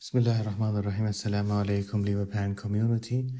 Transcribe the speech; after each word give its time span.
Bismillahirrahmanirrahim. 0.00 1.06
Assalamu 1.06 1.54
alaikum, 1.54 2.04
liebe 2.04 2.24
Perlen-Community. 2.24 3.34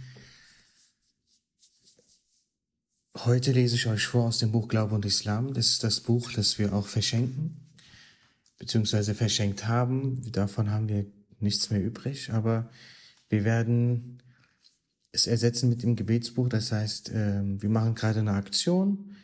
Heute 3.17 3.53
lese 3.53 3.77
ich 3.77 3.87
euch 3.87 4.05
vor 4.05 4.25
aus 4.25 4.39
dem 4.39 4.51
Buch 4.51 4.67
Glaube 4.67 4.97
und 4.97 5.05
Islam. 5.05 5.55
Das 5.55 5.69
ist 5.69 5.85
das 5.85 6.01
Buch, 6.01 6.33
das 6.33 6.59
wir 6.59 6.73
auch 6.73 6.89
verschenken, 6.89 7.71
beziehungsweise 8.59 9.15
verschenkt 9.15 9.69
haben. 9.69 10.21
Davon 10.33 10.73
haben 10.73 10.89
wir 10.89 11.07
nichts 11.39 11.71
mehr 11.71 11.81
übrig, 11.81 12.33
aber 12.33 12.69
wir 13.29 13.45
werden 13.45 14.21
es 15.13 15.29
ersetzen 15.29 15.69
mit 15.69 15.85
dem 15.85 15.95
Gebetsbuch. 15.95 16.49
Das 16.49 16.73
heißt, 16.73 17.13
ähm, 17.15 17.63
wir 17.63 17.71
machen 17.71 17.95
gerade 17.95 18.19
eine 18.19 18.33
Aktion. 18.33 19.15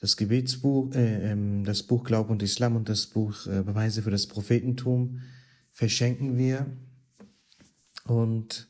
Das 0.00 0.18
Gebetsbuch, 0.18 0.94
äh, 0.94 1.32
ähm, 1.32 1.64
das 1.64 1.82
Buch 1.82 2.04
Glaube 2.04 2.30
und 2.30 2.42
Islam 2.42 2.76
und 2.76 2.90
das 2.90 3.06
Buch 3.06 3.46
äh, 3.46 3.62
Beweise 3.62 4.02
für 4.02 4.10
das 4.10 4.26
Prophetentum 4.26 5.22
verschenken 5.74 6.38
wir. 6.38 6.66
Und 8.06 8.68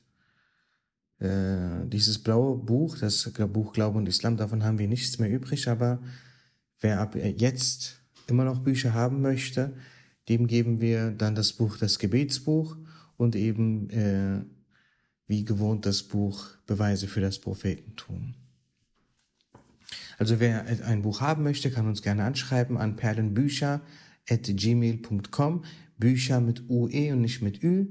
äh, 1.20 1.86
dieses 1.86 2.18
blaue 2.18 2.56
Buch, 2.56 2.98
das 2.98 3.30
Buch 3.32 3.72
Glaube 3.72 3.98
und 3.98 4.08
Islam, 4.08 4.36
davon 4.36 4.64
haben 4.64 4.78
wir 4.78 4.88
nichts 4.88 5.18
mehr 5.20 5.30
übrig, 5.30 5.68
aber 5.68 6.02
wer 6.80 7.00
ab 7.00 7.14
jetzt 7.14 8.00
immer 8.26 8.44
noch 8.44 8.60
Bücher 8.60 8.94
haben 8.94 9.20
möchte, 9.20 9.76
dem 10.28 10.46
geben 10.46 10.80
wir 10.80 11.10
dann 11.10 11.34
das 11.34 11.52
Buch, 11.52 11.76
das 11.76 11.98
Gebetsbuch 11.98 12.76
und 13.16 13.36
eben 13.36 13.90
äh, 13.90 14.42
wie 15.26 15.44
gewohnt 15.44 15.86
das 15.86 16.02
Buch 16.02 16.48
Beweise 16.66 17.06
für 17.06 17.20
das 17.20 17.38
Prophetentum. 17.38 18.34
Also 20.16 20.40
wer 20.40 20.64
ein 20.86 21.02
Buch 21.02 21.20
haben 21.20 21.42
möchte, 21.42 21.70
kann 21.70 21.86
uns 21.86 22.00
gerne 22.00 22.24
anschreiben 22.24 22.78
an 22.78 22.96
perlenbücher.gmail.com. 24.26 25.64
Bücher 25.96 26.40
mit 26.40 26.68
UE 26.68 27.12
und 27.12 27.20
nicht 27.20 27.42
mit 27.42 27.62
Ü. 27.62 27.86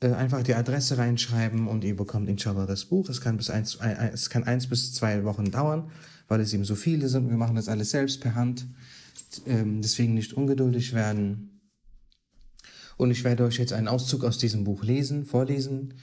Äh, 0.00 0.12
einfach 0.12 0.42
die 0.42 0.54
Adresse 0.54 0.98
reinschreiben 0.98 1.68
und 1.68 1.84
ihr 1.84 1.96
bekommt 1.96 2.28
inshallah 2.28 2.66
das 2.66 2.86
Buch. 2.86 3.08
Es 3.08 3.20
kann 3.20 3.36
bis 3.36 3.50
eins, 3.50 3.78
es 4.12 4.30
kann 4.30 4.44
eins 4.44 4.66
bis 4.66 4.94
zwei 4.94 5.24
Wochen 5.24 5.50
dauern, 5.50 5.90
weil 6.28 6.40
es 6.40 6.52
eben 6.52 6.64
so 6.64 6.74
viele 6.74 7.08
sind. 7.08 7.28
Wir 7.28 7.36
machen 7.36 7.56
das 7.56 7.68
alles 7.68 7.90
selbst 7.90 8.20
per 8.20 8.34
Hand. 8.34 8.66
Ähm, 9.46 9.80
deswegen 9.82 10.14
nicht 10.14 10.32
ungeduldig 10.32 10.92
werden. 10.92 11.60
Und 12.96 13.10
ich 13.10 13.24
werde 13.24 13.44
euch 13.44 13.58
jetzt 13.58 13.72
einen 13.72 13.88
Auszug 13.88 14.24
aus 14.24 14.38
diesem 14.38 14.64
Buch 14.64 14.82
lesen, 14.84 15.24
vorlesen. 15.24 15.94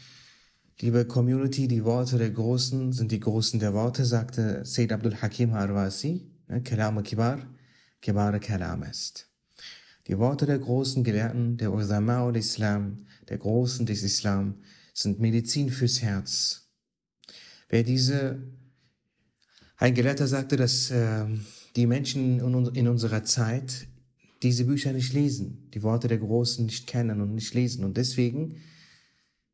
Liebe 0.80 1.06
Community, 1.06 1.68
die 1.68 1.84
Worte 1.84 2.18
der 2.18 2.30
Großen 2.30 2.94
sind 2.94 3.12
die 3.12 3.20
Großen 3.20 3.60
der 3.60 3.74
Worte, 3.74 4.06
sagte 4.06 4.64
Sayyid 4.64 4.94
Abdul 4.94 5.16
Hakim 5.16 5.54
Harwasi. 5.54 6.32
Ne, 6.48 6.62
Kalam 6.62 7.02
Kibar, 7.04 7.40
Kibar 8.02 8.40
Kalam 8.40 8.84
ist. 8.84 9.30
Die 10.08 10.18
Worte 10.18 10.46
der 10.46 10.60
großen 10.60 11.04
Gelehrten, 11.04 11.58
der 11.58 11.74
Ulama 11.74 12.26
al-Islam, 12.26 13.06
der 13.28 13.38
Großen 13.38 13.86
des 13.86 14.04
Islam, 14.04 14.56
sind 14.94 15.20
Medizin 15.20 15.70
fürs 15.70 16.02
Herz. 16.02 16.70
Wer 17.68 17.84
diese, 17.84 18.42
ein 19.76 19.94
Gelehrter 19.94 20.28
sagte, 20.28 20.56
dass 20.56 20.90
äh, 20.92 21.26
die 21.76 21.86
Menschen 21.86 22.40
in, 22.40 22.76
in 22.76 22.88
unserer 22.88 23.24
Zeit 23.24 23.88
diese 24.44 24.66
Bücher 24.66 24.94
nicht 24.94 25.14
lesen, 25.14 25.70
die 25.74 25.84
Worte 25.84 26.08
der 26.08 26.20
Großen 26.20 26.66
nicht 26.66 26.88
kennen 26.88 27.22
und 27.22 27.34
nicht 27.36 27.54
lesen. 27.54 27.84
Und 27.84 27.98
deswegen 27.98 28.62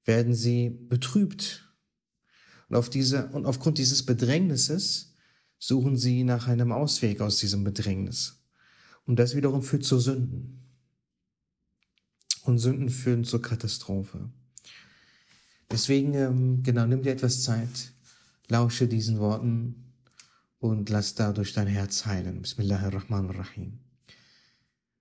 werden 0.06 0.36
sie 0.36 0.70
betrübt. 0.70 1.74
Und, 2.70 2.76
auf 2.76 2.90
diese, 2.90 3.28
und 3.30 3.46
aufgrund 3.46 3.78
dieses 3.78 4.06
Bedrängnisses 4.06 5.13
suchen 5.66 5.96
sie 5.96 6.26
nach 6.26 6.50
einem 6.50 6.74
Ausweg 6.74 7.22
aus 7.22 7.38
diesem 7.38 7.64
Bedrängnis. 7.64 8.44
Und 9.06 9.18
das 9.18 9.34
wiederum 9.34 9.64
führt 9.64 9.86
zu 9.86 9.98
Sünden. 9.98 10.60
Und 12.44 12.60
Sünden 12.60 12.90
führen 12.90 13.24
zur 13.24 13.42
Katastrophe. 13.42 14.30
Deswegen, 15.72 16.16
ähm, 16.16 16.64
genau, 16.64 16.86
nimm 16.86 17.02
dir 17.02 17.14
etwas 17.14 17.44
Zeit, 17.44 17.94
lausche 18.50 18.90
diesen 18.90 19.20
Worten 19.20 19.94
und 20.60 20.90
lass 20.90 21.16
dadurch 21.16 21.54
dein 21.54 21.68
Herz 21.68 22.06
heilen. 22.06 22.42
Bismillahirrahmanirrahim. 22.42 23.80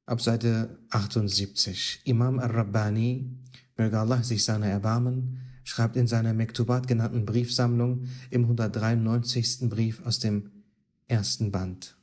Ab 0.07 0.21
Seite 0.21 0.79
78. 0.91 2.03
Imam 2.05 2.39
al-Rabbani, 2.39 3.37
möge 3.77 3.99
Allah 3.99 4.23
sich 4.23 4.45
seiner 4.45 4.67
erbarmen, 4.67 5.41
schreibt 5.65 5.97
in 5.97 6.07
seiner 6.07 6.35
Mektubat 6.35 6.89
genannten 6.89 7.25
Briefsammlung 7.27 8.09
im 8.31 8.43
193. 8.43 9.69
Brief 9.69 10.05
aus 10.05 10.19
dem 10.19 10.51
ersten 11.09 11.51
Band. 11.51 11.97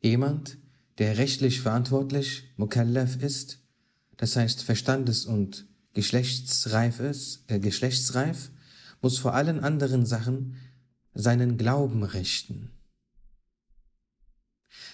Jemand, 0.00 0.58
der 0.98 1.18
rechtlich 1.18 1.60
verantwortlich, 1.60 2.44
mukallaf 2.56 3.16
ist, 3.16 3.60
das 4.16 4.36
heißt 4.36 4.62
verstandes- 4.62 5.26
und 5.26 5.66
geschlechtsreif 5.94 7.00
ist, 7.00 7.44
äh, 7.48 7.58
geschlechtsreif, 7.58 8.50
muss 9.00 9.18
vor 9.18 9.34
allen 9.34 9.60
anderen 9.60 10.06
Sachen 10.06 10.56
seinen 11.14 11.56
Glauben 11.58 12.04
richten. 12.04 12.70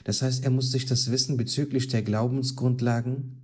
Das 0.04 0.22
heißt, 0.22 0.44
er 0.44 0.50
muss 0.50 0.70
sich 0.70 0.86
das 0.86 1.10
Wissen 1.10 1.36
bezüglich 1.36 1.88
der 1.88 2.02
Glaubensgrundlagen, 2.02 3.42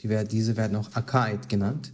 die, 0.00 0.08
diese 0.30 0.56
werden 0.56 0.76
auch 0.76 0.94
Akaid 0.94 1.48
genannt, 1.48 1.92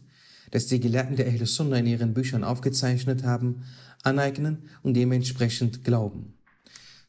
das 0.51 0.67
die 0.67 0.81
Gelehrten 0.81 1.17
der 1.17 1.27
Ahl 1.27 1.47
Sunnah 1.47 1.79
in 1.79 1.87
ihren 1.87 2.15
Büchern 2.15 2.45
aufgezeichnet 2.45 3.25
haben, 3.25 3.65
aneignen 4.03 4.69
und 4.83 4.95
dementsprechend 4.95 5.85
glauben. 5.85 6.35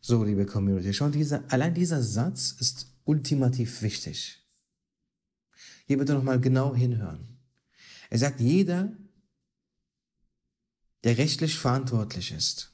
So, 0.02 0.24
liebe 0.24 0.46
Community, 0.46 0.94
schau, 0.94 1.09
dieser, 1.09 1.44
allein 1.52 1.74
dieser 1.74 2.02
Satz 2.02 2.56
ist 2.59 2.88
ultimativ 3.06 3.81
wichtig. 3.81 4.40
Hier 5.85 5.97
bitte 5.97 6.13
nochmal 6.13 6.40
genau 6.40 6.75
hinhören. 6.75 7.38
Er 8.09 8.18
sagt, 8.18 8.40
jeder, 8.40 8.91
der 11.03 11.18
rechtlich 11.18 11.58
verantwortlich 11.58 12.31
ist 12.31 12.72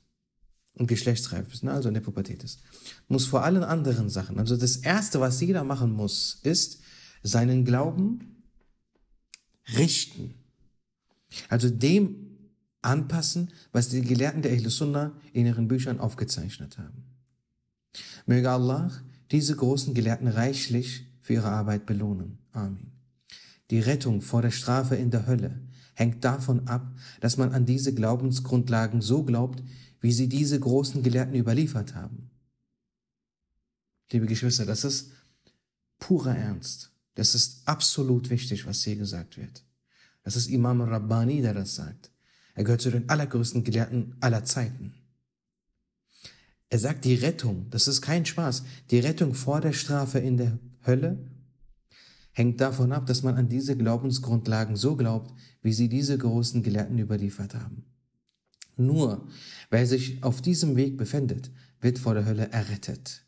und 0.73 0.87
geschlechtsreif 0.87 1.53
ist, 1.53 1.63
ne, 1.63 1.71
also 1.71 1.87
in 1.89 1.93
der 1.93 2.01
Pubertät 2.01 2.43
ist, 2.43 2.61
muss 3.07 3.25
vor 3.25 3.43
allen 3.43 3.63
anderen 3.63 4.09
Sachen, 4.09 4.39
also 4.39 4.57
das 4.57 4.77
Erste, 4.77 5.19
was 5.19 5.39
jeder 5.41 5.63
machen 5.63 5.91
muss, 5.91 6.39
ist 6.43 6.81
seinen 7.23 7.65
Glauben 7.65 8.43
richten. 9.75 10.35
Also 11.49 11.69
dem 11.69 12.15
anpassen, 12.81 13.51
was 13.71 13.89
die 13.89 14.01
Gelehrten 14.01 14.41
der 14.41 14.51
Ahl 14.53 14.69
Sunnah 14.69 15.11
in 15.33 15.45
ihren 15.45 15.67
Büchern 15.67 15.99
aufgezeichnet 15.99 16.77
haben. 16.77 17.03
Möge 18.25 18.49
Allah 18.49 18.91
diese 19.31 19.55
großen 19.55 19.93
Gelehrten 19.93 20.27
reichlich 20.27 21.05
für 21.21 21.33
ihre 21.33 21.49
Arbeit 21.49 21.85
belohnen. 21.85 22.37
Amen. 22.53 22.91
Die 23.69 23.79
Rettung 23.79 24.21
vor 24.21 24.41
der 24.41 24.51
Strafe 24.51 24.95
in 24.95 25.11
der 25.11 25.27
Hölle 25.27 25.59
hängt 25.93 26.23
davon 26.23 26.67
ab, 26.67 26.95
dass 27.19 27.37
man 27.37 27.51
an 27.51 27.65
diese 27.65 27.93
Glaubensgrundlagen 27.93 29.01
so 29.01 29.23
glaubt, 29.23 29.61
wie 29.99 30.11
sie 30.11 30.29
diese 30.29 30.59
großen 30.59 31.03
Gelehrten 31.03 31.35
überliefert 31.35 31.95
haben. 31.95 32.29
Liebe 34.11 34.27
Geschwister, 34.27 34.65
das 34.65 34.85
ist 34.85 35.11
purer 35.99 36.37
Ernst. 36.37 36.91
Das 37.15 37.35
ist 37.35 37.67
absolut 37.67 38.29
wichtig, 38.29 38.65
was 38.65 38.83
hier 38.83 38.95
gesagt 38.95 39.37
wird. 39.37 39.63
Das 40.27 40.35
ist 40.35 40.47
Imam 40.47 40.81
Rabbani, 40.81 41.41
der 41.41 41.53
das 41.53 41.75
sagt. 41.75 42.11
Er 42.53 42.65
gehört 42.65 42.81
zu 42.81 42.91
den 42.91 43.07
allergrößten 43.07 43.63
Gelehrten 43.63 44.17
aller 44.19 44.43
Zeiten. 44.43 44.93
Er 46.67 46.79
sagt, 46.79 47.05
die 47.05 47.15
Rettung, 47.15 47.69
das 47.69 47.87
ist 47.87 48.01
kein 48.01 48.25
Spaß, 48.25 48.65
die 48.91 48.99
Rettung 48.99 49.33
vor 49.33 49.61
der 49.61 49.71
Strafe 49.71 50.19
in 50.19 50.35
der 50.35 50.59
Hölle 50.85 51.31
hängt 52.33 52.59
davon 52.59 52.91
ab, 52.91 53.05
dass 53.05 53.23
man 53.23 53.37
an 53.37 53.47
diese 53.47 53.77
Glaubensgrundlagen 53.77 54.75
so 54.75 54.97
glaubt, 54.97 55.33
wie 55.61 55.71
sie 55.71 55.87
diese 55.87 56.17
großen 56.17 56.61
Gelehrten 56.61 56.99
überliefert 56.99 57.55
haben. 57.55 57.85
Nur 58.75 59.29
wer 59.69 59.87
sich 59.87 60.21
auf 60.25 60.41
diesem 60.41 60.75
Weg 60.75 60.97
befindet, 60.97 61.51
wird 61.79 61.99
vor 61.99 62.15
der 62.15 62.25
Hölle 62.25 62.51
errettet. 62.51 63.23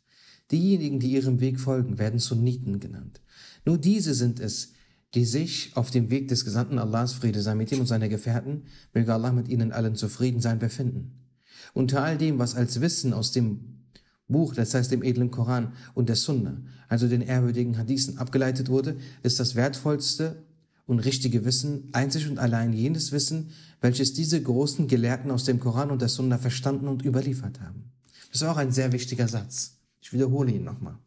Diejenigen, 0.50 1.00
die 1.00 1.12
ihrem 1.12 1.40
Weg 1.40 1.60
folgen, 1.60 1.96
werden 1.96 2.18
Sunniten 2.18 2.78
genannt. 2.78 3.22
Nur 3.64 3.78
diese 3.78 4.12
sind 4.12 4.38
es, 4.38 4.74
die 5.14 5.24
sich 5.24 5.72
auf 5.74 5.90
dem 5.90 6.10
Weg 6.10 6.28
des 6.28 6.44
Gesandten 6.44 6.78
Allahs 6.78 7.14
Friede 7.14 7.42
sei 7.42 7.54
mit 7.54 7.72
ihm 7.72 7.80
und 7.80 7.86
seiner 7.86 8.08
Gefährten, 8.08 8.64
möge 8.94 9.12
Allah 9.12 9.32
mit 9.32 9.48
ihnen 9.48 9.72
allen 9.72 9.96
zufrieden 9.96 10.40
sein, 10.40 10.58
befinden. 10.58 11.26
Unter 11.74 12.02
all 12.02 12.16
dem, 12.16 12.38
was 12.38 12.54
als 12.54 12.80
Wissen 12.80 13.12
aus 13.12 13.32
dem 13.32 13.80
Buch, 14.28 14.54
das 14.54 14.74
heißt 14.74 14.90
dem 14.90 15.02
edlen 15.02 15.30
Koran 15.30 15.72
und 15.94 16.08
der 16.08 16.16
Sunna, 16.16 16.62
also 16.88 17.08
den 17.08 17.22
ehrwürdigen 17.22 17.76
Hadithen 17.76 18.18
abgeleitet 18.18 18.68
wurde, 18.68 18.96
ist 19.22 19.40
das 19.40 19.54
wertvollste 19.54 20.44
und 20.86 21.00
richtige 21.00 21.44
Wissen 21.44 21.88
einzig 21.92 22.28
und 22.28 22.38
allein 22.38 22.72
jenes 22.72 23.12
Wissen, 23.12 23.50
welches 23.80 24.12
diese 24.12 24.40
großen 24.40 24.88
Gelehrten 24.88 25.30
aus 25.30 25.44
dem 25.44 25.60
Koran 25.60 25.90
und 25.90 26.02
der 26.02 26.08
Sunna 26.08 26.38
verstanden 26.38 26.88
und 26.88 27.04
überliefert 27.04 27.60
haben. 27.60 27.90
Das 28.30 28.42
ist 28.42 28.46
auch 28.46 28.56
ein 28.56 28.72
sehr 28.72 28.92
wichtiger 28.92 29.28
Satz. 29.28 29.78
Ich 30.00 30.12
wiederhole 30.12 30.52
ihn 30.52 30.64
nochmal. 30.64 30.98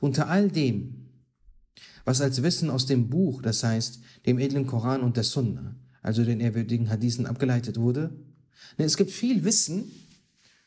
Unter 0.00 0.28
all 0.28 0.48
dem, 0.48 1.06
was 2.04 2.20
als 2.20 2.42
Wissen 2.42 2.70
aus 2.70 2.86
dem 2.86 3.08
Buch, 3.08 3.42
das 3.42 3.62
heißt 3.62 4.00
dem 4.26 4.38
edlen 4.38 4.66
Koran 4.66 5.02
und 5.02 5.16
der 5.16 5.24
Sunna, 5.24 5.76
also 6.02 6.24
den 6.24 6.40
ehrwürdigen 6.40 6.90
Hadithen 6.90 7.26
abgeleitet 7.26 7.78
wurde, 7.78 8.12
Ne, 8.78 8.84
es 8.84 8.96
gibt 8.96 9.10
viel 9.10 9.44
Wissen 9.44 9.90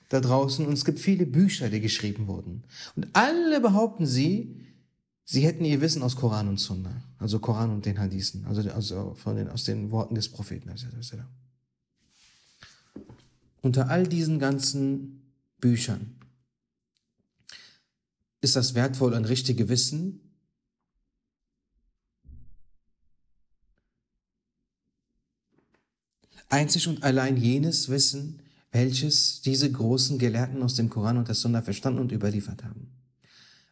da 0.10 0.20
draußen 0.20 0.66
und 0.66 0.74
es 0.74 0.86
gibt 0.86 1.00
viele 1.00 1.26
Bücher, 1.26 1.70
die 1.70 1.82
geschrieben 1.82 2.28
wurden. 2.28 2.64
Und 2.96 3.08
alle 3.14 3.60
behaupten 3.60 4.06
sie, 4.06 4.62
Sie 5.28 5.42
hätten 5.42 5.66
ihr 5.66 5.82
Wissen 5.82 6.04
aus 6.04 6.16
Koran 6.16 6.48
und 6.48 6.60
Sunna, 6.60 7.04
also 7.18 7.40
Koran 7.40 7.72
und 7.72 7.88
den 7.88 7.98
Hadithen, 7.98 8.46
also, 8.46 8.62
also 8.70 9.16
von 9.16 9.36
den, 9.36 9.50
aus 9.50 9.64
den 9.64 9.90
Worten 9.90 10.14
des 10.14 10.30
Propheten. 10.30 10.70
Unter 13.64 13.90
all 13.90 14.06
diesen 14.06 14.38
ganzen 14.38 15.34
Büchern 15.60 16.16
ist 18.42 18.56
das 18.56 18.76
wertvoll 18.76 19.16
ein 19.16 19.26
richtiges 19.26 19.68
Wissen 19.68 20.25
einzig 26.50 26.88
und 26.88 27.04
allein 27.04 27.38
jenes 27.38 27.90
Wissen, 27.90 28.42
welches 28.72 29.42
diese 29.42 29.72
großen 29.72 30.18
Gelehrten 30.20 30.62
aus 30.62 30.76
dem 30.76 30.90
Koran 30.90 31.18
und 31.18 31.28
der 31.28 31.36
Sunna 31.36 31.62
verstanden 31.62 32.00
und 32.00 32.12
überliefert 32.12 32.64
haben. 32.64 32.92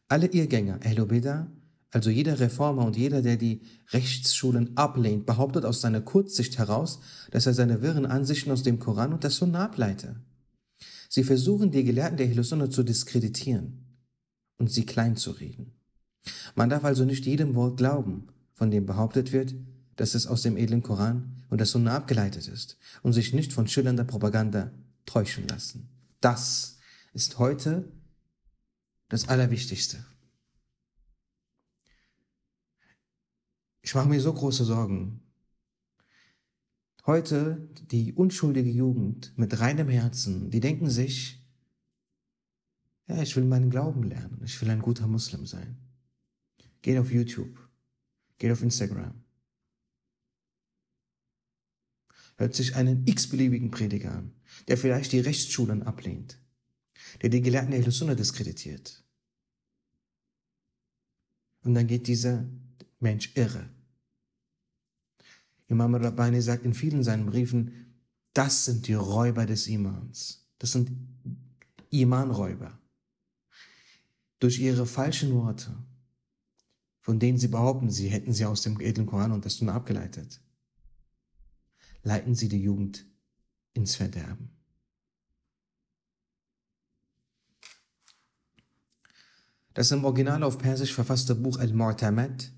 Alle 0.07 0.27
Irrgänger, 0.27 0.79
Ahlubida, 0.83 1.47
also 1.91 2.09
jeder 2.09 2.39
Reformer 2.39 2.85
und 2.85 2.97
jeder, 2.97 3.21
der 3.21 3.37
die 3.37 3.61
Rechtsschulen 3.91 4.75
ablehnt, 4.77 5.25
behauptet 5.25 5.65
aus 5.65 5.81
seiner 5.81 6.01
Kurzsicht 6.01 6.57
heraus, 6.57 6.99
dass 7.31 7.45
er 7.45 7.53
seine 7.53 7.81
wirren 7.81 8.05
Ansichten 8.05 8.51
aus 8.51 8.63
dem 8.63 8.79
Koran 8.79 9.13
und 9.13 9.23
der 9.23 9.29
Sunna 9.29 9.65
ableite. 9.65 10.15
Sie 11.09 11.23
versuchen, 11.23 11.69
die 11.69 11.83
Gelehrten 11.83 12.17
der 12.17 12.43
Sunna 12.43 12.71
zu 12.71 12.81
diskreditieren 12.81 13.99
und 14.57 14.71
sie 14.71 14.85
kleinzureden. 14.85 15.73
Man 16.55 16.69
darf 16.69 16.83
also 16.83 17.05
nicht 17.05 17.25
jedem 17.25 17.53
Wort 17.53 17.77
glauben, 17.77 18.27
von 18.53 18.71
dem 18.71 18.85
behauptet 18.85 19.31
wird, 19.31 19.53
dass 19.95 20.15
es 20.15 20.27
aus 20.27 20.41
dem 20.41 20.57
edlen 20.57 20.83
Koran 20.83 21.43
und 21.49 21.59
der 21.59 21.67
Sunna 21.67 21.95
abgeleitet 21.95 22.47
ist 22.47 22.77
und 23.01 23.13
sich 23.13 23.33
nicht 23.33 23.53
von 23.53 23.67
schillernder 23.67 24.03
Propaganda 24.03 24.71
täuschen 25.05 25.47
lassen. 25.47 25.89
Das 26.21 26.77
ist 27.13 27.39
heute 27.39 27.91
das 29.09 29.27
Allerwichtigste. 29.27 30.03
Ich 33.81 33.93
mache 33.93 34.07
mir 34.07 34.21
so 34.21 34.33
große 34.33 34.63
Sorgen. 34.63 35.21
Heute 37.05 37.69
die 37.91 38.13
unschuldige 38.13 38.69
Jugend 38.69 39.37
mit 39.37 39.59
reinem 39.59 39.89
Herzen, 39.89 40.49
die 40.49 40.61
denken 40.61 40.89
sich, 40.89 41.45
ja, 43.07 43.21
ich 43.21 43.35
will 43.35 43.43
meinen 43.43 43.69
Glauben 43.69 44.03
lernen, 44.03 44.41
ich 44.45 44.59
will 44.61 44.69
ein 44.69 44.81
guter 44.81 45.07
Muslim 45.07 45.45
sein. 45.45 45.77
Geht 46.81 46.97
auf 46.97 47.11
YouTube, 47.11 47.59
geht 48.37 48.51
auf 48.51 48.63
Instagram, 48.63 49.22
hört 52.35 52.55
sich 52.55 52.75
einen 52.75 53.05
x-beliebigen 53.07 53.71
Prediger 53.71 54.11
an, 54.11 54.31
der 54.67 54.77
vielleicht 54.77 55.11
die 55.11 55.19
Rechtsschulen 55.19 55.83
ablehnt, 55.83 56.39
der 57.21 57.29
die 57.29 57.41
Gelehrten 57.41 57.71
der 57.71 57.91
Sunna 57.91 58.15
diskreditiert. 58.15 59.03
Und 61.63 61.73
dann 61.75 61.87
geht 61.87 62.07
dieser 62.07 62.45
Mensch 62.99 63.31
irre. 63.35 63.69
Imam 65.67 65.95
Rabbani 65.95 66.41
sagt 66.41 66.65
in 66.65 66.73
vielen 66.73 67.03
seinen 67.03 67.25
Briefen, 67.25 67.93
das 68.33 68.65
sind 68.65 68.87
die 68.87 68.93
Räuber 68.93 69.45
des 69.45 69.67
Imans. 69.67 70.45
Das 70.57 70.71
sind 70.71 70.91
Imanräuber. 71.89 72.79
Durch 74.39 74.59
ihre 74.59 74.85
falschen 74.85 75.33
Worte, 75.33 75.75
von 76.99 77.19
denen 77.19 77.37
sie 77.37 77.47
behaupten, 77.47 77.89
sie 77.89 78.07
hätten 78.07 78.33
sie 78.33 78.45
aus 78.45 78.61
dem 78.61 78.79
edlen 78.79 79.05
Koran 79.05 79.31
und 79.31 79.45
das 79.45 79.55
Sunna 79.55 79.73
abgeleitet, 79.73 80.41
leiten 82.03 82.35
sie 82.35 82.49
die 82.49 82.61
Jugend 82.61 83.05
ins 83.73 83.95
Verderben. 83.95 84.49
Das 89.73 89.91
im 89.91 90.05
Original 90.05 90.43
auf 90.43 90.59
Persisch 90.59 90.93
verfasste 90.93 91.33
Buch 91.33 91.57
Al-Mu'tamad 91.57 92.51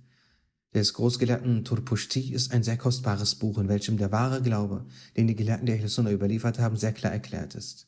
des 0.74 0.94
Großgelehrten 0.94 1.64
Turpushti 1.64 2.34
ist 2.34 2.52
ein 2.52 2.64
sehr 2.64 2.78
kostbares 2.78 3.36
Buch, 3.36 3.58
in 3.60 3.70
welchem 3.70 3.98
der 3.98 4.12
wahre 4.12 4.42
Glaube, 4.42 4.86
den 5.16 5.28
die 5.28 5.36
Gelehrten 5.36 5.66
der 5.66 5.80
Ahl-Sunnah 5.80 6.12
überliefert 6.12 6.60
haben, 6.60 6.76
sehr 6.76 6.92
klar 6.92 7.14
erklärt 7.14 7.56
ist. 7.56 7.88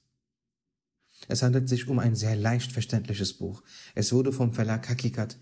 Es 1.28 1.44
handelt 1.44 1.68
sich 1.68 1.88
um 1.90 2.00
ein 2.00 2.16
sehr 2.16 2.38
leicht 2.38 2.72
verständliches 2.72 3.34
Buch. 3.34 3.64
Es 3.96 4.14
wurde 4.14 4.32
vom 4.32 4.54
Verlag 4.54 4.88
Hakikat 4.88 5.38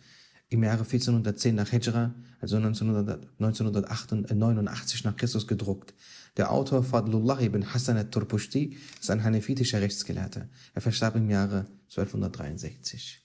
im 0.50 0.64
Jahre 0.64 0.84
1410 0.84 1.56
nach 1.56 1.72
Hijra, 1.72 2.14
also 2.40 2.58
1989 2.58 5.04
nach 5.04 5.16
Christus 5.16 5.48
gedruckt. 5.48 5.96
Der 6.38 6.52
Autor 6.52 6.84
Fadlullah 6.84 7.42
ibn 7.42 7.74
Hassan 7.74 7.98
al-Turpushti 7.98 8.78
ist 9.00 9.10
ein 9.10 9.24
hanefitischer 9.24 9.82
Rechtsgelehrter. 9.82 10.48
Er 10.74 10.82
verstarb 10.82 11.16
im 11.16 11.30
Jahre 11.30 11.66
1263. 11.90 13.22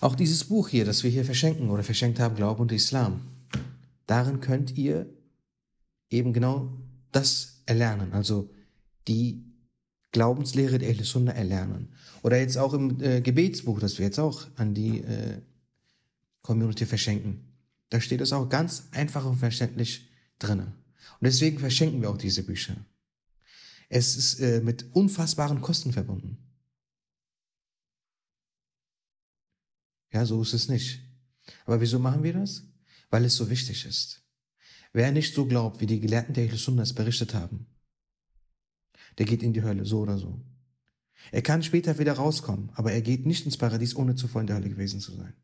Auch 0.00 0.14
dieses 0.14 0.44
Buch 0.44 0.68
hier, 0.68 0.84
das 0.84 1.02
wir 1.02 1.10
hier 1.10 1.24
verschenken 1.24 1.70
oder 1.70 1.82
verschenkt 1.82 2.20
haben, 2.20 2.36
Glaube 2.36 2.62
und 2.62 2.72
Islam, 2.72 3.22
darin 4.06 4.40
könnt 4.40 4.76
ihr 4.76 5.06
eben 6.10 6.32
genau 6.32 6.72
das 7.12 7.62
erlernen, 7.66 8.12
also 8.12 8.50
die 9.08 9.44
Glaubenslehre 10.12 10.78
der 10.78 10.90
Ahl 10.90 11.04
Sunnah 11.04 11.32
erlernen. 11.32 11.92
Oder 12.22 12.38
jetzt 12.38 12.56
auch 12.56 12.72
im 12.72 13.02
äh, 13.02 13.20
Gebetsbuch, 13.20 13.80
das 13.80 13.98
wir 13.98 14.06
jetzt 14.06 14.20
auch 14.20 14.46
an 14.56 14.72
die 14.72 15.00
äh, 15.00 15.40
Community 16.44 16.84
verschenken. 16.84 17.52
Da 17.88 18.00
steht 18.00 18.20
es 18.20 18.32
auch 18.32 18.48
ganz 18.48 18.88
einfach 18.92 19.24
und 19.24 19.36
verständlich 19.36 20.08
drinnen. 20.38 20.66
Und 20.66 21.22
deswegen 21.22 21.58
verschenken 21.58 22.02
wir 22.02 22.10
auch 22.10 22.18
diese 22.18 22.44
Bücher. 22.44 22.76
Es 23.88 24.16
ist 24.16 24.40
äh, 24.40 24.60
mit 24.60 24.94
unfassbaren 24.94 25.60
Kosten 25.60 25.92
verbunden. 25.92 26.38
Ja, 30.12 30.24
so 30.26 30.40
ist 30.42 30.52
es 30.52 30.68
nicht. 30.68 31.00
Aber 31.64 31.80
wieso 31.80 31.98
machen 31.98 32.22
wir 32.22 32.34
das? 32.34 32.62
Weil 33.10 33.24
es 33.24 33.36
so 33.36 33.48
wichtig 33.48 33.84
ist. 33.86 34.22
Wer 34.92 35.12
nicht 35.12 35.34
so 35.34 35.46
glaubt, 35.46 35.80
wie 35.80 35.86
die 35.86 36.00
Gelehrten 36.00 36.34
der 36.34 36.54
Sunnas 36.56 36.92
berichtet 36.92 37.34
haben, 37.34 37.66
der 39.18 39.26
geht 39.26 39.42
in 39.42 39.52
die 39.52 39.62
Hölle, 39.62 39.84
so 39.84 40.00
oder 40.00 40.18
so. 40.18 40.40
Er 41.32 41.42
kann 41.42 41.62
später 41.62 41.98
wieder 41.98 42.14
rauskommen, 42.14 42.70
aber 42.74 42.92
er 42.92 43.02
geht 43.02 43.24
nicht 43.24 43.46
ins 43.46 43.56
Paradies, 43.56 43.96
ohne 43.96 44.14
zuvor 44.14 44.42
in 44.42 44.46
der 44.46 44.56
Hölle 44.56 44.68
gewesen 44.68 45.00
zu 45.00 45.12
sein 45.12 45.34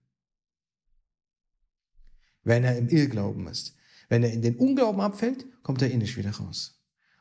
wenn 2.43 2.65
er 2.65 2.77
im 2.77 2.89
Irrglauben 2.89 3.47
ist. 3.47 3.75
Wenn 4.09 4.23
er 4.23 4.33
in 4.33 4.43
den 4.43 4.57
Unglauben 4.57 5.01
abfällt, 5.01 5.47
kommt 5.63 5.83
er 5.83 5.91
eh 5.91 5.97
nicht 5.97 6.17
wieder 6.17 6.33
raus. 6.33 6.81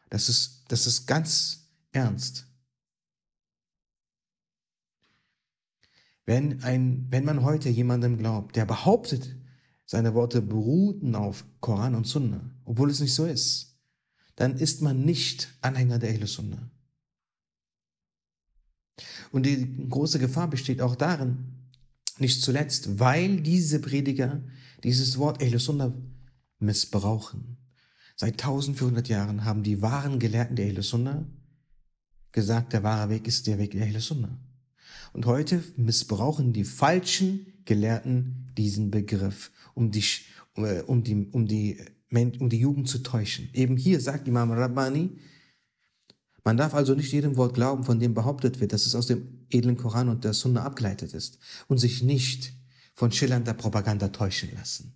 Das 0.09 0.29
ist, 0.29 0.65
das 0.69 0.87
ist 0.87 1.05
ganz 1.05 1.69
ernst. 1.91 2.47
Wenn, 6.25 6.61
ein, 6.63 7.07
wenn 7.09 7.25
man 7.25 7.43
heute 7.43 7.69
jemandem 7.69 8.17
glaubt, 8.17 8.55
der 8.55 8.65
behauptet, 8.65 9.35
seine 9.85 10.13
Worte 10.13 10.43
beruhten 10.43 11.15
auf 11.15 11.43
Koran 11.59 11.95
und 11.95 12.05
Sunna, 12.05 12.51
obwohl 12.65 12.91
es 12.91 12.99
nicht 12.99 13.15
so 13.15 13.25
ist, 13.25 13.79
dann 14.35 14.55
ist 14.55 14.81
man 14.81 15.03
nicht 15.03 15.51
Anhänger 15.61 15.97
der 15.97 16.11
Ahle 16.11 16.27
Sunna. 16.27 16.69
Und 19.31 19.45
die 19.45 19.89
große 19.89 20.19
Gefahr 20.19 20.47
besteht 20.47 20.81
auch 20.81 20.95
darin, 20.95 21.45
nicht 22.19 22.41
zuletzt, 22.43 22.99
weil 22.99 23.41
diese 23.41 23.79
Prediger 23.79 24.43
dieses 24.83 25.17
Wort 25.17 25.41
Ahl 25.41 25.59
Sunnah 25.59 25.93
missbrauchen. 26.59 27.57
Seit 28.15 28.33
1400 28.33 29.07
Jahren 29.07 29.45
haben 29.45 29.63
die 29.63 29.81
wahren 29.81 30.19
Gelehrten 30.19 30.55
der 30.55 30.67
Ahl 30.67 30.81
Sunnah 30.81 31.25
gesagt, 32.31 32.73
der 32.73 32.83
wahre 32.83 33.09
Weg 33.09 33.27
ist 33.27 33.47
der 33.47 33.57
Weg 33.57 33.71
der 33.71 33.87
Ahl 33.87 33.99
Sunnah. 33.99 34.39
Und 35.13 35.25
heute 35.25 35.63
missbrauchen 35.77 36.53
die 36.53 36.63
falschen 36.63 37.63
Gelehrten 37.65 38.51
diesen 38.57 38.91
Begriff, 38.91 39.51
um 39.73 39.91
die, 39.91 40.03
um 40.85 41.03
die, 41.03 41.27
um 41.31 41.47
die, 41.47 41.79
um 42.11 42.49
die 42.49 42.59
Jugend 42.59 42.87
zu 42.87 42.99
täuschen. 42.99 43.49
Eben 43.53 43.77
hier 43.77 43.99
sagt 43.99 44.27
Imam 44.27 44.51
Rabbani, 44.51 45.17
man 46.43 46.57
darf 46.57 46.73
also 46.73 46.95
nicht 46.95 47.11
jedem 47.11 47.37
Wort 47.37 47.53
glauben, 47.53 47.83
von 47.83 47.99
dem 47.99 48.13
behauptet 48.13 48.59
wird, 48.59 48.73
dass 48.73 48.85
es 48.85 48.95
aus 48.95 49.07
dem 49.07 49.45
edlen 49.49 49.77
Koran 49.77 50.09
und 50.09 50.23
der 50.23 50.33
Sunna 50.33 50.63
abgeleitet 50.63 51.13
ist 51.13 51.37
und 51.67 51.77
sich 51.77 52.01
nicht 52.01 52.53
von 52.99 53.13
schillernder 53.13 53.53
Propaganda 53.53 54.09
täuschen 54.09 54.53
lassen. 54.53 54.93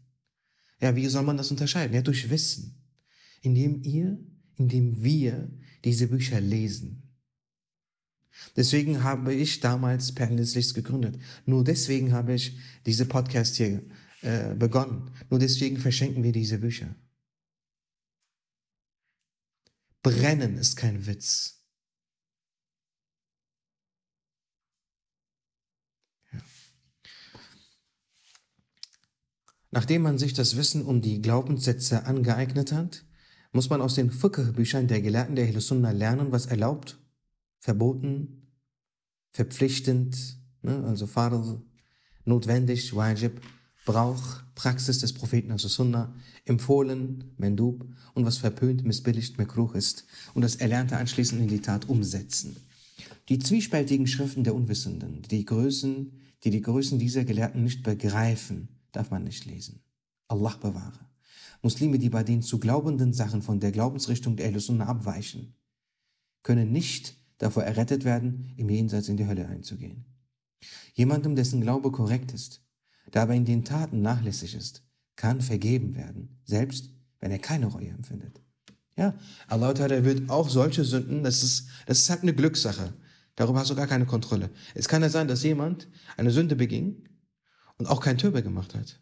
Ja, 0.81 0.93
wie 0.93 1.07
soll 1.07 1.23
man 1.23 1.37
das 1.37 1.51
unterscheiden? 1.51 1.95
Ja, 1.95 2.01
durch 2.01 2.29
Wissen. 2.29 2.83
Indem 3.41 3.81
ihr, 3.81 4.19
indem 4.57 5.01
wir 5.01 5.49
diese 5.85 6.07
Bücher 6.07 6.41
lesen. 6.41 7.15
Deswegen 8.57 9.03
habe 9.03 9.33
ich 9.33 9.61
damals 9.61 10.13
Perlen 10.13 10.35
gegründet. 10.73 11.17
Nur 11.45 11.63
deswegen 11.63 12.11
habe 12.11 12.33
ich 12.33 12.57
diese 12.85 13.05
Podcast 13.05 13.55
hier 13.55 13.81
äh, 14.21 14.53
begonnen. 14.53 15.09
Nur 15.29 15.39
deswegen 15.39 15.77
verschenken 15.77 16.23
wir 16.23 16.33
diese 16.33 16.57
Bücher. 16.57 16.93
Brennen 20.01 20.57
ist 20.57 20.75
kein 20.75 21.05
Witz. 21.05 21.63
Ja. 26.33 26.41
Nachdem 29.73 30.03
man 30.03 30.19
sich 30.19 30.33
das 30.33 30.55
Wissen 30.55 30.85
um 30.85 31.01
die 31.01 31.19
Glaubenssätze 31.19 32.05
angeeignet 32.05 32.71
hat, 32.71 33.05
muss 33.53 33.71
man 33.71 33.81
aus 33.81 33.95
den 33.95 34.11
Fiqh-Büchern 34.11 34.87
der 34.87 35.01
Gelehrten 35.01 35.35
der 35.35 35.59
Sunnah 35.59 35.89
lernen, 35.89 36.31
was 36.31 36.45
erlaubt, 36.45 36.99
verboten, 37.57 38.51
verpflichtend, 39.31 40.37
ne, 40.61 40.83
also 40.83 41.07
Fardh, 41.07 41.59
notwendig, 42.23 42.95
wajib, 42.95 43.41
Brauch, 43.85 44.43
Praxis 44.53 44.99
des 44.99 45.11
Propheten, 45.13 45.51
also 45.51 45.67
Sunnah, 45.67 46.13
empfohlen, 46.45 47.33
Mendub, 47.37 47.83
und 48.13 48.25
was 48.25 48.37
verpönt, 48.37 48.85
missbilligt, 48.85 49.39
Mekruch 49.39 49.73
ist, 49.73 50.05
und 50.35 50.43
das 50.43 50.57
Erlernte 50.57 50.97
anschließend 50.97 51.41
in 51.41 51.47
die 51.47 51.61
Tat 51.61 51.89
umsetzen. 51.89 52.57
Die 53.27 53.39
zwiespältigen 53.39 54.05
Schriften 54.05 54.43
der 54.43 54.53
Unwissenden, 54.53 55.23
die 55.23 55.45
Größen, 55.45 56.11
die 56.43 56.51
die 56.51 56.61
Größen 56.61 56.99
dieser 56.99 57.25
Gelehrten 57.25 57.63
nicht 57.63 57.81
begreifen, 57.81 58.69
darf 58.93 59.11
man 59.11 59.25
nicht 59.25 59.45
lesen. 59.45 59.83
Allah 60.29 60.55
bewahre. 60.55 60.99
Muslime, 61.61 61.99
die 61.99 62.09
bei 62.09 62.23
den 62.23 62.41
zu 62.41 62.59
glaubenden 62.59 63.13
Sachen 63.13 63.41
von 63.41 63.59
der 63.59 63.71
Glaubensrichtung 63.71 64.35
der 64.35 64.57
Sunnah 64.59 64.87
abweichen, 64.87 65.55
können 66.43 66.71
nicht 66.71 67.15
davor 67.37 67.63
errettet 67.63 68.05
werden, 68.05 68.53
im 68.57 68.69
Jenseits 68.69 69.09
in 69.09 69.17
die 69.17 69.27
Hölle 69.27 69.47
einzugehen. 69.47 70.05
Jemandem, 70.93 71.35
dessen 71.35 71.61
Glaube 71.61 71.91
korrekt 71.91 72.33
ist, 72.33 72.61
der 73.13 73.23
aber 73.23 73.33
in 73.33 73.45
den 73.45 73.65
Taten 73.65 74.01
nachlässig 74.01 74.55
ist, 74.55 74.83
kann 75.15 75.41
vergeben 75.41 75.95
werden, 75.95 76.39
selbst 76.43 76.89
wenn 77.19 77.31
er 77.31 77.39
keine 77.39 77.67
Reue 77.67 77.89
empfindet. 77.89 78.41
Ja, 78.95 79.15
Allah 79.47 79.75
wird 80.03 80.29
auch 80.29 80.49
solche 80.49 80.83
Sünden, 80.83 81.23
das 81.23 81.43
ist, 81.43 81.67
das 81.87 81.99
ist 81.99 82.09
halt 82.09 82.21
eine 82.21 82.33
Glückssache. 82.33 82.93
Darüber 83.35 83.59
hast 83.59 83.71
du 83.71 83.75
gar 83.75 83.87
keine 83.87 84.05
Kontrolle. 84.05 84.51
Es 84.75 84.87
kann 84.87 85.01
ja 85.01 85.09
sein, 85.09 85.27
dass 85.27 85.41
jemand 85.43 85.87
eine 86.17 86.29
Sünde 86.29 86.55
beging 86.55 87.03
und 87.77 87.87
auch 87.87 88.01
kein 88.01 88.17
Töbe 88.17 88.43
gemacht 88.43 88.75
hat. 88.75 88.99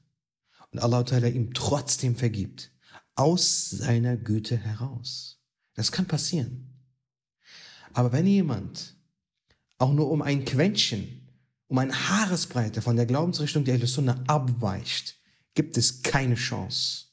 Und 0.72 0.80
Allah 0.80 1.06
ihm 1.28 1.54
trotzdem 1.54 2.16
vergibt. 2.16 2.72
Aus 3.16 3.70
seiner 3.70 4.16
Güte 4.16 4.58
heraus. 4.58 5.40
Das 5.74 5.92
kann 5.92 6.06
passieren. 6.06 6.72
Aber 7.94 8.12
wenn 8.12 8.26
jemand 8.26 8.96
auch 9.78 9.94
nur 9.94 10.10
um 10.10 10.22
ein 10.22 10.46
Quäntchen, 10.46 11.28
um 11.68 11.78
eine 11.78 11.94
Haaresbreite 11.94 12.82
von 12.82 12.96
der 12.96 13.06
Glaubensrichtung 13.06 13.64
der 13.64 13.86
Sunna 13.86 14.24
abweicht, 14.28 15.18
gibt 15.54 15.78
es 15.78 16.02
keine 16.02 16.36
Chance. 16.36 17.06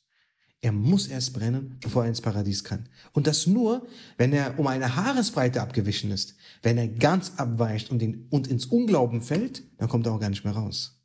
Er 0.61 0.73
muss 0.73 1.07
erst 1.07 1.35
brennen, 1.35 1.79
bevor 1.81 2.03
er 2.03 2.09
ins 2.09 2.21
Paradies 2.21 2.65
kann. 2.65 2.89
Und 3.13 3.29
das 3.29 3.47
nur, 3.47 3.87
wenn 4.17 4.33
er 4.33 4.59
um 4.59 4.67
eine 4.67 4.97
Haaresbreite 4.97 5.63
abgewichen 5.63 6.11
ist. 6.11 6.35
Wenn 6.63 6.79
er 6.79 6.89
ganz 6.89 7.33
abweicht 7.37 7.91
und, 7.91 8.03
in, 8.03 8.27
und 8.31 8.49
ins 8.49 8.67
Unglauben 8.67 9.23
fällt, 9.23 9.63
dann 9.79 9.89
kommt 9.89 10.07
er 10.07 10.13
auch 10.13 10.21
gar 10.21 10.31
nicht 10.31 10.45
mehr 10.45 10.55
raus. 10.55 10.98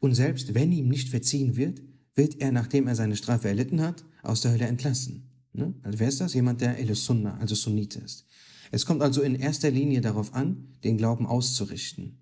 Und 0.00 0.14
selbst 0.14 0.54
wenn 0.54 0.72
ihm 0.72 0.88
nicht 0.88 1.08
verziehen 1.08 1.56
wird, 1.56 1.82
wird 2.14 2.40
er, 2.40 2.52
nachdem 2.52 2.86
er 2.86 2.94
seine 2.94 3.16
Strafe 3.16 3.48
erlitten 3.48 3.80
hat, 3.80 4.04
aus 4.22 4.40
der 4.40 4.52
Hölle 4.52 4.66
entlassen. 4.66 5.30
Ne? 5.52 5.74
Also 5.82 5.98
wer 5.98 6.08
ist 6.08 6.20
das? 6.20 6.34
Jemand, 6.34 6.60
der 6.60 6.78
El 6.78 6.94
Sunna, 6.94 7.36
also 7.38 7.54
Sunnite 7.54 8.00
ist. 8.00 8.26
Es 8.70 8.86
kommt 8.86 9.02
also 9.02 9.22
in 9.22 9.34
erster 9.34 9.70
Linie 9.70 10.00
darauf 10.00 10.34
an, 10.34 10.68
den 10.82 10.96
Glauben 10.96 11.26
auszurichten. 11.26 12.18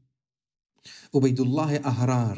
Ubaidullah 1.13 1.85
Ahrar, 1.85 2.37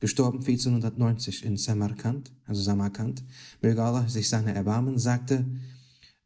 gestorben 0.00 0.38
1490 0.38 1.44
in 1.44 1.56
Samarkand, 1.56 2.32
also 2.44 2.60
Samarkand, 2.60 3.22
möge 3.60 3.82
Allah 3.82 4.08
sich 4.08 4.28
seiner 4.28 4.52
erbarmen, 4.52 4.98
sagte, 4.98 5.46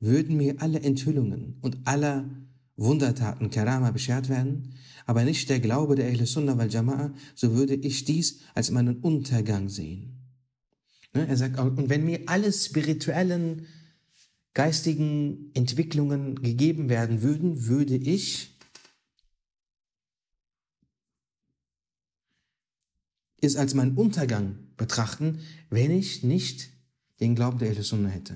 würden 0.01 0.37
mir 0.37 0.61
alle 0.63 0.81
Enthüllungen 0.81 1.59
und 1.61 1.79
aller 1.85 2.29
Wundertaten 2.77 3.51
Karama 3.51 3.91
beschert 3.91 4.29
werden, 4.29 4.75
aber 5.07 5.25
nicht 5.25 5.49
der 5.49 5.61
Glaube 5.61 5.95
der 5.95 6.09
Ahle 6.09 6.27
Sunnah 6.27 6.59
wal 6.59 6.69
Jama'a, 6.69 7.15
so 7.35 7.55
würde 7.55 7.75
ich 7.75 8.05
dies 8.05 8.41
als 8.55 8.71
meinen 8.71 8.99
Untergang 8.99 9.69
sehen. 9.69 10.17
Ne, 11.15 11.27
er 11.27 11.37
sagt, 11.37 11.59
und 11.59 11.89
wenn 11.89 12.05
mir 12.05 12.23
alle 12.27 12.53
spirituellen, 12.53 13.67
geistigen 14.53 15.51
Entwicklungen 15.55 16.43
gegeben 16.43 16.89
werden 16.89 17.23
würden, 17.23 17.67
würde 17.67 17.95
ich 17.95 18.59
es 23.41 23.57
als 23.57 23.75
meinen 23.75 23.97
Untergang 23.97 24.57
betrachten, 24.77 25.41
wenn 25.71 25.91
ich 25.91 26.25
nicht 26.25 26.71
den 27.21 27.35
Glauben 27.35 27.59
der 27.59 27.81
Sunna 27.83 28.09
hätte. 28.09 28.35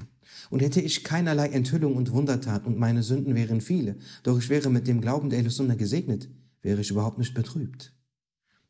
Und 0.51 0.61
hätte 0.61 0.81
ich 0.81 1.05
keinerlei 1.05 1.49
Enthüllung 1.49 1.97
und 1.97 2.13
Wundertat 2.13 2.67
und 2.67 2.79
meine 2.79 3.03
Sünden 3.03 3.35
wären 3.35 3.61
viele, 3.61 3.97
doch 4.23 4.39
ich 4.39 4.49
wäre 4.49 4.71
mit 4.71 4.87
dem 4.87 5.01
Glauben 5.01 5.31
der 5.31 5.49
Sunna 5.51 5.75
gesegnet, 5.75 6.29
wäre 6.63 6.81
ich 6.81 6.91
überhaupt 6.91 7.19
nicht 7.19 7.35
betrübt. 7.35 7.95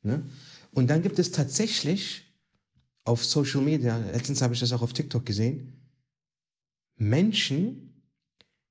Ne? 0.02 0.28
Und 0.72 0.88
dann 0.88 1.02
gibt 1.02 1.18
es 1.18 1.30
tatsächlich 1.30 2.24
auf 3.04 3.24
Social 3.24 3.62
Media, 3.62 3.98
letztens 3.98 4.42
habe 4.42 4.54
ich 4.54 4.60
das 4.60 4.72
auch 4.72 4.82
auf 4.82 4.92
TikTok 4.92 5.24
gesehen, 5.24 5.80
Menschen, 6.96 8.04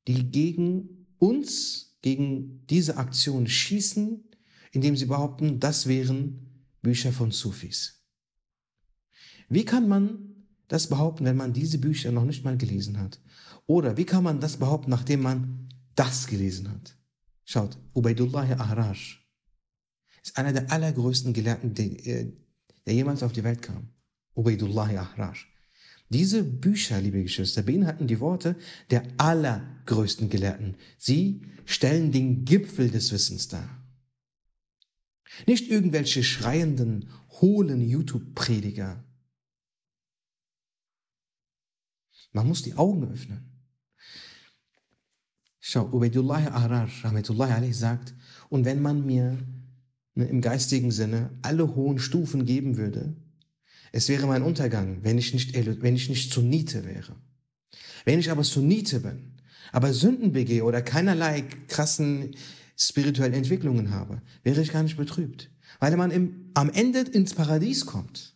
die 0.08 0.32
gegen 0.32 1.08
uns, 1.18 1.98
gegen 2.02 2.66
diese 2.68 2.98
Aktion 2.98 3.48
schießen, 3.48 4.24
indem 4.72 4.96
sie 4.96 5.06
behaupten, 5.06 5.60
das 5.60 5.88
wären 5.88 6.66
Bücher 6.82 7.12
von 7.12 7.32
Sufis. 7.32 8.06
Wie 9.50 9.66
kann 9.66 9.88
man 9.88 10.48
das 10.68 10.88
behaupten, 10.88 11.26
wenn 11.26 11.36
man 11.36 11.54
diese 11.54 11.80
Bücher 11.80 12.12
noch 12.12 12.26
nicht 12.26 12.46
mal 12.46 12.58
gelesen 12.58 13.00
hat? 13.00 13.20
Oder 13.66 13.98
wie 13.98 14.06
kann 14.06 14.24
man 14.24 14.40
das 14.40 14.58
behaupten, 14.58 14.92
nachdem 14.92 15.22
man 15.22 15.70
das 15.96 16.28
gelesen 16.28 16.70
hat? 16.70 16.99
Schaut, 17.52 17.80
Ubaidullah 17.96 18.60
Ahrash 18.60 19.28
ist 20.22 20.38
einer 20.38 20.54
der 20.54 20.72
allergrößten 20.72 21.34
Gelehrten, 21.34 21.74
der, 21.74 22.06
äh, 22.06 22.32
der 22.86 22.94
jemals 22.94 23.24
auf 23.24 23.32
die 23.32 23.44
Welt 23.44 23.64
kam. 23.64 23.90
Ubaidullah 24.36 24.84
Ahrash. 24.84 25.52
Diese 26.10 26.44
Bücher, 26.44 27.02
liebe 27.02 27.24
Geschwister, 27.24 27.64
beinhalten 27.64 28.06
die 28.06 28.20
Worte 28.20 28.56
der 28.92 29.02
allergrößten 29.18 30.30
Gelehrten. 30.30 30.76
Sie 31.00 31.42
stellen 31.66 32.12
den 32.12 32.46
Gipfel 32.46 32.92
des 32.92 33.12
Wissens 33.12 33.48
dar. 33.48 33.84
Nicht 35.48 35.72
irgendwelche 35.72 36.24
schreienden, 36.24 37.10
hohlen 37.42 37.82
YouTube-Prediger. 37.82 39.04
Man 42.32 42.48
muss 42.48 42.62
die 42.62 42.76
Augen 42.76 43.12
öffnen. 43.12 43.49
Schau, 45.60 45.86
Ubaidullah 45.92 46.52
Ahrar, 46.52 46.90
Rahmetullah 47.04 47.56
alayhi, 47.56 47.74
sagt, 47.74 48.14
und 48.50 48.66
wenn 48.66 48.82
man 48.82 49.06
mir 49.06 49.38
ne, 50.16 50.26
im 50.26 50.42
geistigen 50.42 50.92
Sinne 50.92 51.32
alle 51.42 51.76
hohen 51.76 52.00
Stufen 52.00 52.46
geben 52.46 52.78
würde, 52.78 53.16
es 53.92 54.08
wäre 54.08 54.28
mein 54.28 54.44
Untergang, 54.44 55.04
wenn 55.04 55.18
ich 55.18 55.34
nicht, 55.34 55.54
wenn 55.56 55.96
ich 55.96 56.10
nicht 56.10 56.32
Sunnite 56.32 56.86
wäre. 56.86 57.16
Wenn 58.06 58.20
ich 58.20 58.32
aber 58.32 58.44
Sunnite 58.44 59.02
bin, 59.02 59.34
aber 59.72 59.94
Sünden 59.94 60.32
begehe 60.32 60.64
oder 60.64 60.82
keinerlei 60.82 61.42
krassen 61.68 62.36
spirituelle 62.78 63.36
Entwicklungen 63.36 63.92
habe, 63.92 64.22
wäre 64.44 64.62
ich 64.62 64.72
gar 64.72 64.84
nicht 64.84 64.98
betrübt, 64.98 65.52
weil 65.80 65.96
man 65.98 66.12
im, 66.12 66.52
am 66.54 66.70
Ende 66.70 67.02
ins 67.02 67.34
Paradies 67.34 67.86
kommt. 67.86 68.36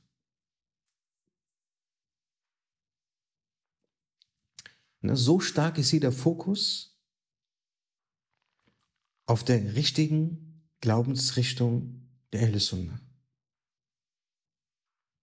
Ne, 5.01 5.15
so 5.15 5.39
stark 5.39 5.77
ist 5.77 5.89
hier 5.89 5.99
der 5.99 6.11
Fokus 6.11 6.92
auf 9.25 9.43
der 9.43 9.75
richtigen 9.75 10.63
Glaubensrichtung 10.81 12.07
der 12.31 12.41
Ehle 12.41 12.59
Sunna. 12.59 12.99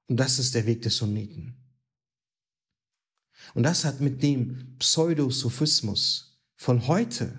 Und 0.09 0.17
das 0.17 0.39
ist 0.39 0.55
der 0.55 0.67
Weg 0.67 0.83
des 0.83 0.97
Sunniten. 0.97 1.55
Und 3.55 3.63
das 3.63 3.85
hat 3.85 4.01
mit 4.01 4.23
dem 4.23 4.77
Pseudosophismus 4.79 6.41
von 6.57 6.87
heute 6.89 7.39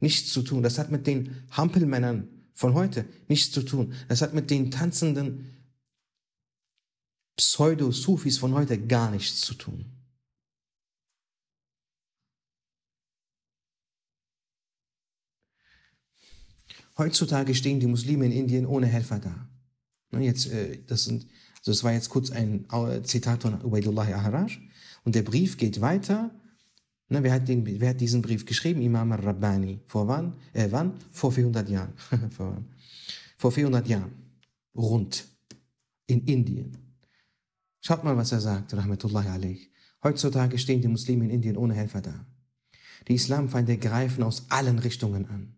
nichts 0.00 0.32
zu 0.32 0.42
tun. 0.42 0.62
Das 0.62 0.78
hat 0.78 0.90
mit 0.90 1.06
den 1.06 1.46
Hampelmännern 1.50 2.28
von 2.54 2.74
heute 2.74 3.04
nichts 3.28 3.52
zu 3.52 3.62
tun. 3.62 3.94
Das 4.08 4.22
hat 4.22 4.34
mit 4.34 4.50
den 4.50 4.70
tanzenden 4.70 5.58
Pseudo-Sufis 7.36 8.38
von 8.38 8.54
heute 8.54 8.78
gar 8.78 9.10
nichts 9.10 9.40
zu 9.40 9.54
tun. 9.54 9.97
Heutzutage 16.98 17.54
stehen 17.54 17.80
die 17.80 17.86
Muslime 17.86 18.26
in 18.26 18.32
Indien 18.32 18.66
ohne 18.66 18.86
Helfer 18.86 19.20
da. 19.20 19.48
Jetzt, 20.18 20.50
äh, 20.50 20.80
das, 20.86 21.04
sind, 21.04 21.26
also 21.58 21.72
das 21.72 21.84
war 21.84 21.92
jetzt 21.92 22.08
kurz 22.10 22.30
ein 22.30 22.66
Zitat 23.04 23.42
von 23.42 23.62
Ubaidullah 23.62 24.02
Aharash. 24.02 24.60
Und 25.04 25.14
der 25.14 25.22
Brief 25.22 25.56
geht 25.56 25.80
weiter 25.80 26.30
Ne, 27.10 27.22
wer, 27.22 27.32
hat 27.32 27.48
den, 27.48 27.64
wer 27.80 27.90
hat 27.90 28.00
diesen 28.00 28.20
Brief 28.20 28.44
geschrieben? 28.44 28.82
Imam 28.82 29.12
al-Rabbani. 29.12 29.80
Vor 29.86 30.06
wann? 30.08 30.34
Äh, 30.52 30.68
wann? 30.70 30.92
Vor 31.10 31.32
400 31.32 31.68
Jahren. 31.68 31.94
vor, 32.30 32.62
vor 33.38 33.50
400 33.50 33.88
Jahren. 33.88 34.12
Rund. 34.76 35.26
In 36.06 36.24
Indien. 36.24 36.76
Schaut 37.80 38.04
mal, 38.04 38.16
was 38.16 38.32
er 38.32 38.40
sagt, 38.40 38.74
Rahmatullahi 38.74 39.28
alayh. 39.28 39.58
Heutzutage 40.02 40.58
stehen 40.58 40.82
die 40.82 40.88
Muslime 40.88 41.24
in 41.24 41.30
Indien 41.30 41.56
ohne 41.56 41.74
Helfer 41.74 42.02
da. 42.02 42.26
Die 43.08 43.14
Islamfeinde 43.14 43.78
greifen 43.78 44.22
aus 44.22 44.50
allen 44.50 44.78
Richtungen 44.78 45.26
an. 45.26 45.57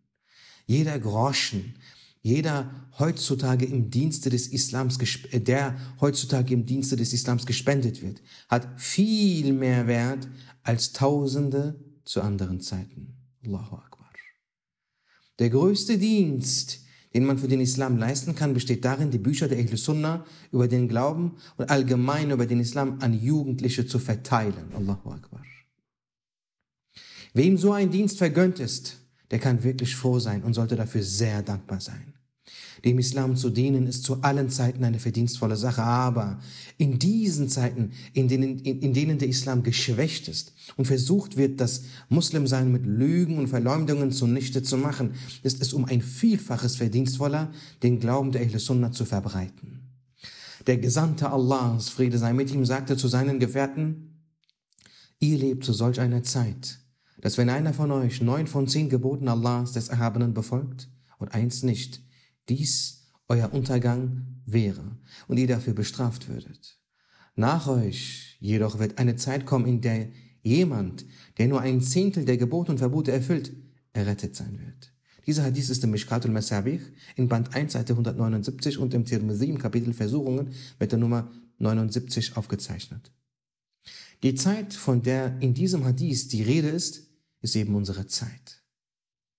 Jeder 0.71 1.01
Groschen, 1.01 1.75
jeder 2.23 2.71
heutzutage 3.01 3.67
im 3.67 3.91
Dienste 3.91 4.31
des 4.31 4.47
Islams, 4.47 4.99
äh, 5.33 5.41
der 5.41 5.77
heutzutage 6.01 6.55
im 6.55 6.65
Dienste 6.65 6.95
des 6.95 7.13
Islams 7.13 7.45
gespendet 7.45 8.03
wird, 8.03 8.23
hat 8.49 8.81
viel 8.81 9.53
mehr 9.53 9.89
Wert 9.89 10.29
als 10.63 10.93
Tausende 10.93 11.75
zu 12.05 12.23
anderen 12.23 12.61
Zeiten. 12.61 13.17
Allahu 13.45 13.75
Akbar. 13.75 14.13
Der 15.41 15.51
größte 15.51 15.99
Dienst, 15.99 16.83
den 17.15 17.25
man 17.25 17.39
für 17.39 17.49
den 17.49 17.61
Islam 17.61 17.99
leisten 17.99 18.37
kann, 18.37 18.55
besteht 18.55 18.85
darin, 18.85 19.11
die 19.11 19.19
Bücher 19.19 19.49
der 19.49 19.59
Ahl 19.59 19.77
Sunnah 19.77 20.25
über 20.53 20.69
den 20.69 20.87
Glauben 20.87 21.33
und 21.57 21.69
allgemein 21.69 22.31
über 22.31 22.47
den 22.47 22.61
Islam 22.61 22.99
an 23.01 23.21
Jugendliche 23.21 23.89
zu 23.89 23.99
verteilen. 23.99 24.71
Allahu 24.77 25.11
Akbar. 25.11 25.43
Wem 27.35 27.59
so 27.59 27.73
ein 27.73 27.91
Dienst 27.91 28.19
vergönnt 28.19 28.61
ist, 28.61 29.00
der 29.31 29.39
kann 29.39 29.63
wirklich 29.63 29.97
froh 29.97 30.19
sein 30.19 30.43
und 30.43 30.55
sollte 30.55 30.77
dafür 30.77 31.03
sehr 31.03 31.43
dankbar 31.43 31.81
sein. 31.81 32.15
Dem 32.85 32.99
Islam 32.99 33.37
zu 33.37 33.51
dienen 33.51 33.87
ist 33.87 34.05
zu 34.05 34.23
allen 34.23 34.49
Zeiten 34.49 34.85
eine 34.85 34.99
verdienstvolle 34.99 35.57
Sache, 35.57 35.83
aber 35.83 36.41
in 36.79 36.99
diesen 36.99 37.49
Zeiten, 37.49 37.91
in 38.15 38.29
denen, 38.29 38.59
in, 38.61 38.81
in 38.81 38.95
denen 38.95 39.19
der 39.19 39.29
Islam 39.29 39.63
geschwächt 39.63 40.29
ist 40.29 40.55
und 40.77 40.87
versucht 40.87 41.37
wird, 41.37 41.61
das 41.61 41.83
Muslimsein 42.09 42.73
mit 42.73 42.87
Lügen 42.87 43.39
und 43.39 43.49
Verleumdungen 43.49 44.13
zunichte 44.13 44.63
zu 44.63 44.79
machen, 44.79 45.13
ist 45.43 45.61
es 45.61 45.75
um 45.75 45.85
ein 45.85 46.01
Vielfaches 46.01 46.77
verdienstvoller, 46.77 47.53
den 47.83 48.01
Glauben 48.01 48.33
der 48.33 48.43
Ahl 48.43 48.59
Sunnah 48.59 48.93
zu 48.93 49.05
verbreiten. 49.05 49.81
Der 50.67 50.79
Gesandte 50.79 51.31
Allahs, 51.31 51.91
Friede 51.91 52.19
sei 52.19 52.33
mit 52.33 52.51
ihm, 52.51 52.65
sagte 52.65 52.97
zu 52.97 53.09
seinen 53.09 53.41
Gefährten, 53.41 54.23
ihr 55.19 55.39
lebt 55.39 55.65
zu 55.65 55.73
solch 55.73 56.01
einer 56.01 56.23
Zeit, 56.23 56.80
dass 57.21 57.39
wenn 57.39 57.51
einer 57.51 57.75
von 57.75 57.91
euch 57.91 58.21
neun 58.21 58.47
von 58.47 58.67
zehn 58.67 58.89
Geboten 58.89 59.29
Allahs 59.29 59.73
des 59.73 59.89
Erhabenen 59.89 60.35
befolgt 60.35 60.89
und 61.19 61.35
eins 61.35 61.63
nicht, 61.63 62.03
dies 62.49 63.13
euer 63.29 63.53
Untergang 63.53 64.43
wäre 64.47 64.97
und 65.29 65.39
ihr 65.39 65.47
dafür 65.47 65.75
bestraft 65.75 66.29
würdet. 66.29 66.79
Nach 67.37 67.69
euch 67.69 68.37
jedoch 68.41 68.79
wird 68.79 68.99
eine 68.99 69.17
Zeit 69.17 69.47
kommen, 69.47 69.67
in 69.67 69.81
der 69.81 70.09
jemand, 70.43 71.05
der 71.39 71.49
nur 71.49 71.61
ein 71.61 71.81
Zehntel 71.81 72.25
der 72.25 72.37
Gebote 72.37 72.73
und 72.73 72.79
Verbote 72.79 73.13
erfüllt, 73.13 73.53
errettet 73.93 74.35
sein 74.35 74.59
wird. 74.59 74.93
Dieser 75.27 75.45
Hadith 75.45 75.69
ist 75.71 75.85
im 75.85 75.91
Mishkatul 75.91 76.31
Masabich 76.31 76.81
in 77.15 77.29
Band 77.29 77.55
1, 77.55 77.73
Seite 77.73 77.93
179 77.93 78.79
und 78.79 78.95
im 78.95 79.05
Tirmidhi 79.05 79.47
im 79.47 79.59
Kapitel 79.59 79.93
Versuchungen 79.93 80.51
mit 80.79 80.91
der 80.91 80.99
Nummer 80.99 81.31
79 81.59 82.37
aufgezeichnet. 82.37 83.13
Die 84.23 84.35
Zeit, 84.35 84.75
von 84.75 85.03
der 85.03 85.41
in 85.41 85.55
diesem 85.55 85.85
Hadith 85.85 86.29
die 86.29 86.43
Rede 86.43 86.69
ist, 86.69 87.10
ist 87.41 87.57
eben 87.57 87.75
unsere 87.75 88.07
Zeit. 88.07 88.63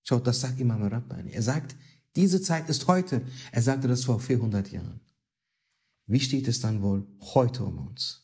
Schaut, 0.04 0.26
das 0.28 0.42
sagt 0.42 0.60
Imam 0.60 0.84
Rabbani. 0.84 1.32
Er 1.32 1.44
sagt, 1.44 1.76
diese 2.16 2.42
Zeit 2.42 2.70
ist 2.70 2.88
heute. 2.88 3.22
Er 3.52 3.62
sagte 3.62 3.88
das 3.88 4.04
vor 4.04 4.20
400 4.20 4.72
Jahren. 4.72 5.00
Wie 6.08 6.20
steht 6.20 6.48
es 6.48 6.60
dann 6.60 6.82
wohl 6.82 7.08
heute 7.22 7.64
um 7.64 7.88
uns? 7.88 8.22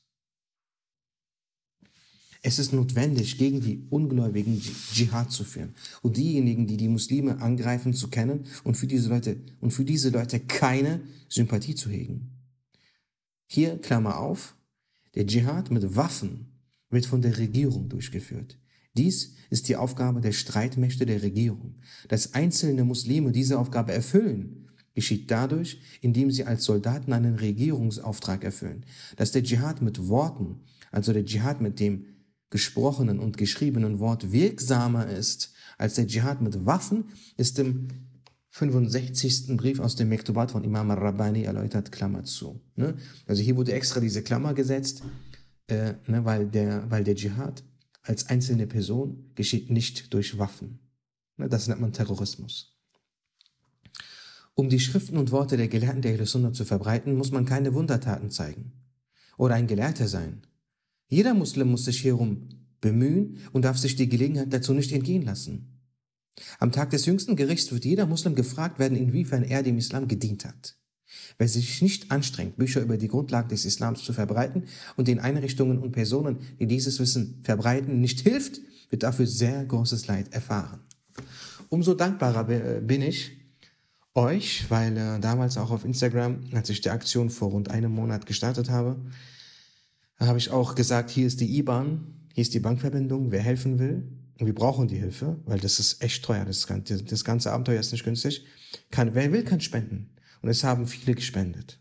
Es 2.41 2.59
ist 2.59 2.71
notwendig, 2.71 3.37
gegen 3.37 3.61
die 3.61 3.87
Ungläubigen 3.89 4.61
Dschihad 4.61 5.31
zu 5.31 5.43
führen 5.43 5.75
und 6.01 6.17
diejenigen, 6.17 6.67
die 6.67 6.77
die 6.77 6.87
Muslime 6.87 7.41
angreifen, 7.41 7.93
zu 7.93 8.09
kennen 8.09 8.45
und 8.63 8.75
für 8.75 8.87
diese 8.87 9.09
Leute 9.09 9.41
und 9.59 9.71
für 9.71 9.83
diese 9.83 10.09
Leute 10.09 10.39
keine 10.39 11.01
Sympathie 11.29 11.75
zu 11.75 11.89
hegen. 11.89 12.31
Hier 13.47 13.79
Klammer 13.79 14.19
auf: 14.19 14.55
Der 15.15 15.25
Dschihad 15.25 15.71
mit 15.71 15.95
Waffen 15.95 16.61
wird 16.89 17.05
von 17.05 17.21
der 17.21 17.37
Regierung 17.37 17.89
durchgeführt. 17.89 18.57
Dies 18.97 19.35
ist 19.49 19.69
die 19.69 19.75
Aufgabe 19.75 20.21
der 20.21 20.31
Streitmächte 20.31 21.05
der 21.05 21.21
Regierung. 21.21 21.75
Dass 22.07 22.33
einzelne 22.33 22.83
Muslime 22.83 23.31
diese 23.31 23.59
Aufgabe 23.59 23.93
erfüllen, 23.93 24.67
geschieht 24.93 25.29
dadurch, 25.29 25.79
indem 26.01 26.31
sie 26.31 26.43
als 26.43 26.63
Soldaten 26.63 27.13
einen 27.13 27.35
Regierungsauftrag 27.35 28.43
erfüllen. 28.43 28.83
Dass 29.15 29.31
der 29.31 29.43
Dschihad 29.43 29.81
mit 29.81 30.07
Worten, 30.07 30.61
also 30.91 31.13
der 31.13 31.23
Dschihad 31.23 31.61
mit 31.61 31.79
dem 31.79 32.05
gesprochenen 32.49 33.19
und 33.19 33.37
geschriebenen 33.37 33.99
Wort 33.99 34.31
wirksamer 34.31 35.07
ist 35.07 35.53
als 35.77 35.95
der 35.95 36.07
Dschihad 36.07 36.41
mit 36.41 36.65
Waffen, 36.65 37.05
ist 37.35 37.59
im 37.59 37.89
65. 38.49 39.55
Brief 39.55 39.79
aus 39.79 39.95
dem 39.95 40.09
Mektubat 40.09 40.51
von 40.51 40.63
Imam 40.63 40.89
al-Rabbani 40.89 41.43
erläutert, 41.43 41.91
Klammer 41.91 42.23
zu. 42.23 42.59
Ne? 42.75 42.95
Also 43.27 43.43
hier 43.43 43.55
wurde 43.55 43.73
extra 43.73 43.99
diese 43.99 44.23
Klammer 44.23 44.55
gesetzt, 44.55 45.03
äh, 45.67 45.93
ne, 46.07 46.25
weil, 46.25 46.47
der, 46.47 46.89
weil 46.89 47.03
der 47.03 47.13
Dschihad 47.13 47.63
als 48.07 48.27
einzelne 48.27 48.67
Person 48.67 49.31
geschieht 49.35 49.69
nicht 49.69 50.13
durch 50.13 50.37
Waffen. 50.37 50.79
Ne, 51.37 51.49
das 51.49 51.67
nennt 51.67 51.81
man 51.81 51.93
Terrorismus. 51.93 52.77
Um 54.53 54.69
die 54.69 54.79
Schriften 54.79 55.17
und 55.17 55.31
Worte 55.31 55.55
der 55.55 55.67
Gelehrten 55.67 56.01
der 56.01 56.25
Sunna 56.25 56.51
zu 56.51 56.65
verbreiten, 56.65 57.15
muss 57.15 57.31
man 57.31 57.45
keine 57.45 57.73
Wundertaten 57.73 58.31
zeigen 58.31 58.73
oder 59.37 59.55
ein 59.55 59.67
Gelehrter 59.67 60.07
sein. 60.07 60.47
Jeder 61.07 61.33
Muslim 61.33 61.69
muss 61.69 61.85
sich 61.85 62.01
hierum 62.01 62.49
bemühen 62.81 63.37
und 63.53 63.63
darf 63.65 63.77
sich 63.77 63.95
die 63.95 64.09
Gelegenheit 64.09 64.51
dazu 64.51 64.73
nicht 64.73 64.91
entgehen 64.91 65.23
lassen. 65.23 65.79
Am 66.59 66.71
Tag 66.71 66.89
des 66.91 67.05
jüngsten 67.05 67.35
Gerichts 67.35 67.71
wird 67.71 67.85
jeder 67.85 68.05
Muslim 68.05 68.35
gefragt 68.35 68.79
werden, 68.79 68.97
inwiefern 68.97 69.43
er 69.43 69.63
dem 69.63 69.77
Islam 69.77 70.07
gedient 70.07 70.45
hat. 70.45 70.75
Wer 71.37 71.47
sich 71.47 71.81
nicht 71.81 72.11
anstrengt, 72.11 72.57
Bücher 72.57 72.81
über 72.81 72.97
die 72.97 73.07
Grundlagen 73.07 73.49
des 73.49 73.65
Islams 73.65 74.03
zu 74.03 74.13
verbreiten 74.13 74.63
und 74.95 75.07
den 75.07 75.19
Einrichtungen 75.19 75.79
und 75.79 75.91
Personen, 75.91 76.37
die 76.59 76.67
dieses 76.67 76.99
Wissen 76.99 77.39
verbreiten, 77.43 77.99
nicht 77.99 78.21
hilft, 78.21 78.59
wird 78.89 79.03
dafür 79.03 79.27
sehr 79.27 79.65
großes 79.65 80.07
Leid 80.07 80.33
erfahren. 80.33 80.79
Umso 81.69 81.93
dankbarer 81.93 82.45
bin 82.81 83.01
ich 83.01 83.31
euch, 84.17 84.65
weil 84.69 84.97
äh, 84.97 85.19
damals 85.19 85.57
auch 85.57 85.69
auf 85.71 85.85
Instagram, 85.85 86.39
als 86.53 86.69
ich 86.69 86.81
die 86.81 86.89
Aktion 86.89 87.29
vor 87.29 87.51
rund 87.51 87.69
einem 87.69 87.91
Monat 87.91 88.25
gestartet 88.25 88.69
habe, 88.69 88.97
habe 90.19 90.39
ich 90.39 90.49
auch 90.49 90.75
gesagt, 90.75 91.11
hier 91.11 91.27
ist 91.27 91.39
die 91.39 91.57
IBAN, 91.57 92.07
hier 92.33 92.41
ist 92.41 92.53
die 92.53 92.59
Bankverbindung, 92.59 93.31
wer 93.31 93.41
helfen 93.41 93.79
will. 93.79 94.07
Und 94.39 94.45
wir 94.45 94.55
brauchen 94.55 94.87
die 94.87 94.97
Hilfe, 94.97 95.39
weil 95.45 95.59
das 95.59 95.79
ist 95.79 96.03
echt 96.03 96.23
teuer. 96.23 96.45
Das, 96.45 96.67
das 96.67 97.23
ganze 97.23 97.51
Abenteuer 97.51 97.79
ist 97.79 97.91
nicht 97.91 98.03
günstig. 98.03 98.45
Kann, 98.91 99.15
wer 99.15 99.31
will, 99.31 99.43
kann 99.43 99.61
spenden. 99.61 100.09
Und 100.41 100.49
es 100.49 100.63
haben 100.63 100.87
viele 100.87 101.15
gespendet. 101.15 101.79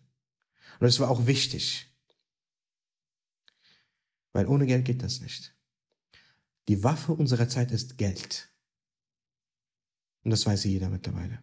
Und 0.80 0.86
es 0.86 1.00
war 1.00 1.10
auch 1.10 1.26
wichtig. 1.26 1.86
Weil 4.32 4.46
ohne 4.46 4.66
Geld 4.66 4.84
geht 4.84 5.02
das 5.02 5.20
nicht. 5.20 5.54
Die 6.68 6.82
Waffe 6.82 7.12
unserer 7.12 7.48
Zeit 7.48 7.70
ist 7.70 7.96
Geld. 7.96 8.50
Und 10.24 10.30
das 10.30 10.44
weiß 10.44 10.64
jeder 10.64 10.90
mittlerweile. 10.90 11.38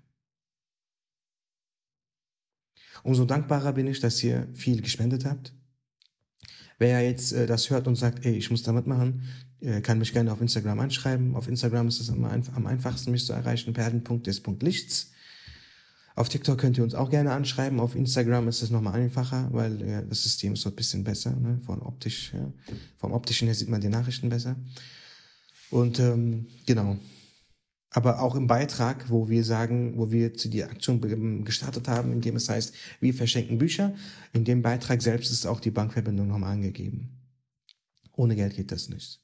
Umso 3.04 3.26
dankbarer 3.26 3.74
bin 3.74 3.88
ich, 3.88 4.00
dass 4.00 4.24
ihr 4.24 4.48
viel 4.54 4.82
gespendet 4.82 5.26
habt. 5.26 5.54
Wer 6.78 7.02
jetzt 7.02 7.32
äh, 7.32 7.46
das 7.46 7.70
hört 7.70 7.88
und 7.88 7.96
sagt, 7.96 8.26
ey, 8.26 8.36
ich 8.36 8.52
muss 8.52 8.64
da 8.64 8.72
mitmachen, 8.72 9.24
äh, 9.62 9.82
kann 9.82 10.00
mich 10.00 10.14
gerne 10.14 10.32
auf 10.32 10.42
Instagram 10.42 10.80
anschreiben. 10.80 11.36
Auf 11.36 11.48
Instagram 11.48 11.88
ist 11.88 12.00
es 12.00 12.10
am, 12.10 12.26
am 12.26 12.68
einfachsten, 12.68 13.12
mich 13.12 13.26
zu 13.26 13.34
erreichen, 13.34 13.74
perden.des.lichts. 13.74 15.12
Auf 16.16 16.30
TikTok 16.30 16.60
könnt 16.60 16.78
ihr 16.78 16.84
uns 16.84 16.94
auch 16.94 17.10
gerne 17.10 17.32
anschreiben. 17.32 17.80
Auf 17.80 17.96
Instagram 17.96 18.48
ist 18.48 18.62
es 18.62 18.70
nochmal 18.70 18.94
einfacher, 18.94 19.50
weil 19.52 19.82
ja, 19.88 20.02
das 20.02 20.24
System 20.24 20.54
ist 20.54 20.62
so 20.62 20.70
ein 20.70 20.76
bisschen 20.76 21.04
besser. 21.04 21.32
Ne? 21.32 21.60
Von 21.66 21.82
optisch, 21.82 22.34
ja. 22.34 22.52
Vom 22.98 23.14
optischen 23.14 23.48
her 23.48 23.56
sieht 23.56 23.70
man 23.70 23.82
die 23.82 23.90
Nachrichten 23.90 24.30
besser. 24.30 24.56
Und 25.72 26.00
ähm, 26.00 26.48
genau. 26.68 26.98
Aber 27.90 28.22
auch 28.22 28.36
im 28.36 28.48
Beitrag, 28.48 29.10
wo 29.10 29.30
wir 29.30 29.44
sagen, 29.44 29.98
wo 29.98 30.12
wir 30.12 30.34
zu 30.34 30.50
die 30.50 30.64
Aktion 30.64 31.46
gestartet 31.46 31.88
haben, 31.88 32.12
in 32.12 32.22
dem 32.22 32.36
es 32.36 32.50
heißt, 32.50 32.74
wir 33.00 33.14
verschenken 33.14 33.58
Bücher, 33.58 33.96
in 34.34 34.46
dem 34.46 34.62
Beitrag 34.62 35.02
selbst 35.02 35.32
ist 35.32 35.46
auch 35.46 35.60
die 35.60 35.72
Bankverbindung 35.72 36.28
nochmal 36.28 36.54
angegeben. 36.54 37.22
Ohne 38.16 38.36
Geld 38.36 38.56
geht 38.56 38.72
das 38.72 38.90
nicht. 38.90 39.22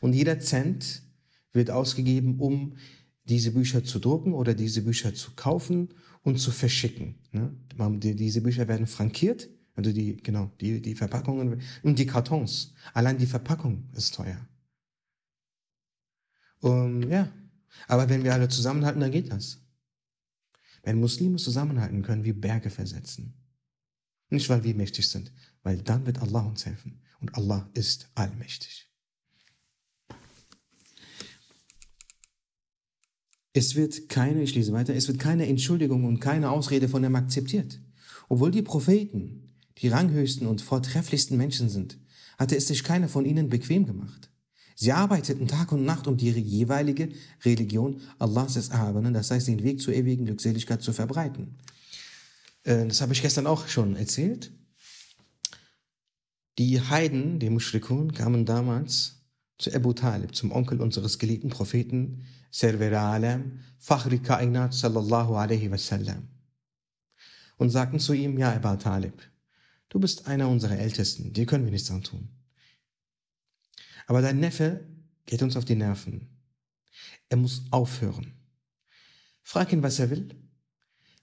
Und 0.00 0.14
jeder 0.14 0.38
Cent 0.40 1.02
wird 1.52 1.70
ausgegeben, 1.70 2.40
um 2.40 2.76
diese 3.24 3.52
Bücher 3.52 3.84
zu 3.84 3.98
drucken 3.98 4.34
oder 4.34 4.54
diese 4.54 4.82
Bücher 4.82 5.14
zu 5.14 5.32
kaufen 5.34 5.88
und 6.26 6.38
zu 6.38 6.50
verschicken. 6.50 7.14
Ne? 7.30 7.54
diese 8.00 8.40
Bücher 8.40 8.66
werden 8.66 8.88
frankiert, 8.88 9.48
also 9.76 9.92
die, 9.92 10.16
genau, 10.16 10.50
die, 10.60 10.82
die 10.82 10.96
Verpackungen 10.96 11.62
und 11.84 11.98
die 12.00 12.06
Kartons. 12.06 12.74
Allein 12.94 13.16
die 13.16 13.26
Verpackung 13.26 13.88
ist 13.94 14.12
teuer. 14.12 14.48
Und 16.58 17.08
ja, 17.08 17.30
aber 17.86 18.08
wenn 18.08 18.24
wir 18.24 18.34
alle 18.34 18.48
zusammenhalten, 18.48 19.00
dann 19.00 19.12
geht 19.12 19.30
das. 19.30 19.60
Wenn 20.82 20.98
Muslime 20.98 21.36
zusammenhalten, 21.36 22.02
können 22.02 22.24
wir 22.24 22.38
Berge 22.38 22.70
versetzen. 22.70 23.34
Nicht, 24.28 24.48
weil 24.48 24.64
wir 24.64 24.74
mächtig 24.74 25.08
sind, 25.08 25.32
weil 25.62 25.80
dann 25.80 26.06
wird 26.06 26.18
Allah 26.18 26.40
uns 26.40 26.66
helfen. 26.66 27.02
Und 27.20 27.36
Allah 27.36 27.70
ist 27.74 28.10
allmächtig. 28.16 28.85
Es 33.56 33.74
wird 33.74 34.10
keine, 34.10 34.42
ich 34.42 34.54
lese 34.54 34.74
weiter, 34.74 34.94
es 34.94 35.08
wird 35.08 35.18
keine 35.18 35.46
Entschuldigung 35.46 36.04
und 36.04 36.20
keine 36.20 36.50
Ausrede 36.50 36.90
von 36.90 37.02
ihm 37.02 37.16
akzeptiert. 37.16 37.80
Obwohl 38.28 38.50
die 38.50 38.60
Propheten 38.60 39.54
die 39.78 39.88
ranghöchsten 39.88 40.46
und 40.46 40.60
vortrefflichsten 40.60 41.38
Menschen 41.38 41.70
sind, 41.70 41.96
hatte 42.36 42.54
es 42.54 42.68
sich 42.68 42.84
keiner 42.84 43.08
von 43.08 43.24
ihnen 43.24 43.48
bequem 43.48 43.86
gemacht. 43.86 44.30
Sie 44.74 44.92
arbeiteten 44.92 45.48
Tag 45.48 45.72
und 45.72 45.86
Nacht, 45.86 46.06
um 46.06 46.18
die 46.18 46.32
jeweilige 46.32 47.08
Religion 47.46 48.02
Allahs 48.18 48.54
des 48.54 48.68
Erhabenen, 48.68 49.14
das 49.14 49.30
heißt 49.30 49.48
den 49.48 49.62
Weg 49.62 49.80
zur 49.80 49.94
ewigen 49.94 50.26
Glückseligkeit 50.26 50.82
zu 50.82 50.92
verbreiten. 50.92 51.56
Äh, 52.64 52.86
das 52.86 53.00
habe 53.00 53.14
ich 53.14 53.22
gestern 53.22 53.46
auch 53.46 53.68
schon 53.68 53.96
erzählt. 53.96 54.52
Die 56.58 56.78
Heiden, 56.78 57.38
die 57.38 57.48
Mushrikun, 57.48 58.12
kamen 58.12 58.44
damals 58.44 59.22
zu 59.58 59.74
Abu 59.74 59.92
Talib, 59.92 60.34
zum 60.34 60.52
Onkel 60.52 60.80
unseres 60.80 61.18
geliebten 61.18 61.48
Propheten, 61.48 62.24
Server 62.50 63.00
Alam, 63.00 63.60
Fakhri 63.78 64.18
Kainat 64.18 64.74
sallallahu 64.74 65.34
alaihi 65.34 65.70
wasallam. 65.70 66.28
Und 67.56 67.70
sagten 67.70 67.98
zu 67.98 68.12
ihm, 68.12 68.38
ja, 68.38 68.52
Abu 68.52 68.76
Talib, 68.76 69.22
du 69.88 69.98
bist 69.98 70.26
einer 70.26 70.48
unserer 70.48 70.78
Ältesten, 70.78 71.32
dir 71.32 71.46
können 71.46 71.64
wir 71.64 71.72
nichts 71.72 71.90
antun. 71.90 72.28
Aber 74.06 74.22
dein 74.22 74.40
Neffe 74.40 74.86
geht 75.24 75.42
uns 75.42 75.56
auf 75.56 75.64
die 75.64 75.74
Nerven. 75.74 76.28
Er 77.28 77.38
muss 77.38 77.64
aufhören. 77.70 78.34
Frag 79.42 79.72
ihn, 79.72 79.82
was 79.82 79.98
er 79.98 80.10
will. 80.10 80.28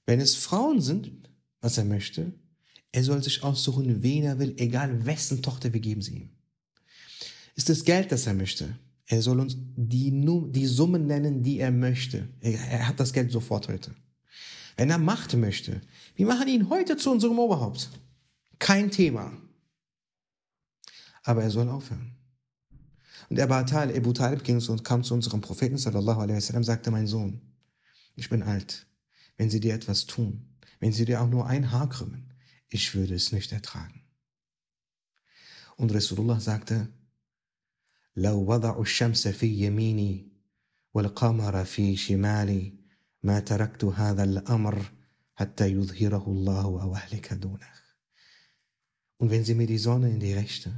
Wenn 0.05 0.19
es 0.19 0.35
Frauen 0.35 0.81
sind, 0.81 1.29
was 1.61 1.77
er 1.77 1.85
möchte, 1.85 2.33
er 2.91 3.03
soll 3.03 3.23
sich 3.23 3.43
aussuchen, 3.43 4.03
wen 4.03 4.23
er 4.23 4.39
will, 4.39 4.53
egal 4.57 5.05
wessen 5.05 5.41
Tochter 5.41 5.73
wir 5.73 5.79
geben 5.79 6.01
sie 6.01 6.15
ihm. 6.15 6.29
Ist 7.55 7.69
es 7.69 7.83
Geld, 7.83 8.11
das 8.11 8.27
er 8.27 8.33
möchte? 8.33 8.77
Er 9.05 9.21
soll 9.21 9.39
uns 9.39 9.55
die, 9.57 10.11
die 10.51 10.65
Summen 10.65 11.07
nennen, 11.07 11.43
die 11.43 11.59
er 11.59 11.71
möchte. 11.71 12.27
Er, 12.39 12.53
er 12.53 12.87
hat 12.87 12.99
das 12.99 13.13
Geld 13.13 13.31
sofort 13.31 13.67
heute. 13.67 13.93
Wenn 14.75 14.89
er 14.89 14.97
Macht 14.97 15.35
möchte, 15.35 15.81
wir 16.15 16.25
machen 16.25 16.47
ihn 16.47 16.69
heute 16.69 16.97
zu 16.97 17.11
unserem 17.11 17.37
Oberhaupt. 17.37 17.89
Kein 18.59 18.89
Thema. 18.89 19.31
Aber 21.23 21.43
er 21.43 21.51
soll 21.51 21.69
aufhören. 21.69 22.15
Und 23.29 23.39
Abu 23.39 23.65
Talib, 23.69 23.95
Abu 23.95 24.13
Talib 24.13 24.43
ging 24.43 24.61
und 24.67 24.83
kam 24.83 25.03
zu 25.03 25.13
unserem 25.13 25.41
Propheten 25.41 25.77
sallallahu 25.77 26.21
alaihi 26.21 26.37
wasallam, 26.37 26.63
sagte, 26.63 26.91
mein 26.91 27.07
Sohn, 27.07 27.41
ich 28.15 28.29
bin 28.29 28.43
alt. 28.43 28.85
Wenn 29.37 29.49
sie 29.49 29.59
dir 29.59 29.73
etwas 29.73 30.05
tun, 30.05 30.45
wenn 30.79 30.91
sie 30.91 31.05
dir 31.05 31.21
auch 31.21 31.29
nur 31.29 31.47
ein 31.47 31.71
Haar 31.71 31.89
krümmen, 31.89 32.33
ich 32.69 32.93
würde 32.93 33.15
es 33.15 33.31
nicht 33.31 33.51
ertragen. 33.51 34.01
Und 35.75 35.93
Rasulullah 35.93 36.39
sagte, 36.39 36.89
لو 38.16 38.52
وضعوا 38.52 38.82
الشمس 38.82 39.28
في 39.28 39.46
يميني 39.46 40.28
والقمر 40.94 41.64
في 41.64 41.96
شمالي 41.96 42.72
ما 43.22 43.40
تركت 43.40 43.84
هذا 43.84 44.24
الأمر 44.24 44.92
حتى 45.34 45.66
يظهره 45.66 46.26
الله 46.28 46.82
أو 46.82 46.94
أهلك 46.94 47.32
دونه. 47.32 47.78
Und 49.18 49.30
wenn 49.30 49.44
sie 49.44 49.54
mir 49.54 49.66
die 49.66 49.78
Sonne 49.78 50.11
in 50.11 50.20
die 50.20 50.32
rechte 50.32 50.72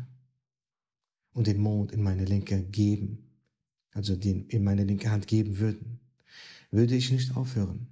und 1.33 1.47
den 1.47 1.59
Mond 1.59 1.93
in 1.93 2.03
meine 2.03 2.25
linke 2.25 2.63
geben, 2.63 3.31
also 3.93 4.17
den 4.17 4.47
in 4.49 4.65
meine 4.65 4.85
linke 4.85 5.11
Hand 5.11 5.27
geben 5.27 5.59
würden, 5.59 6.01
würde 6.71 6.95
ich 6.95 7.11
nicht 7.11 7.37
aufhören, 7.37 7.89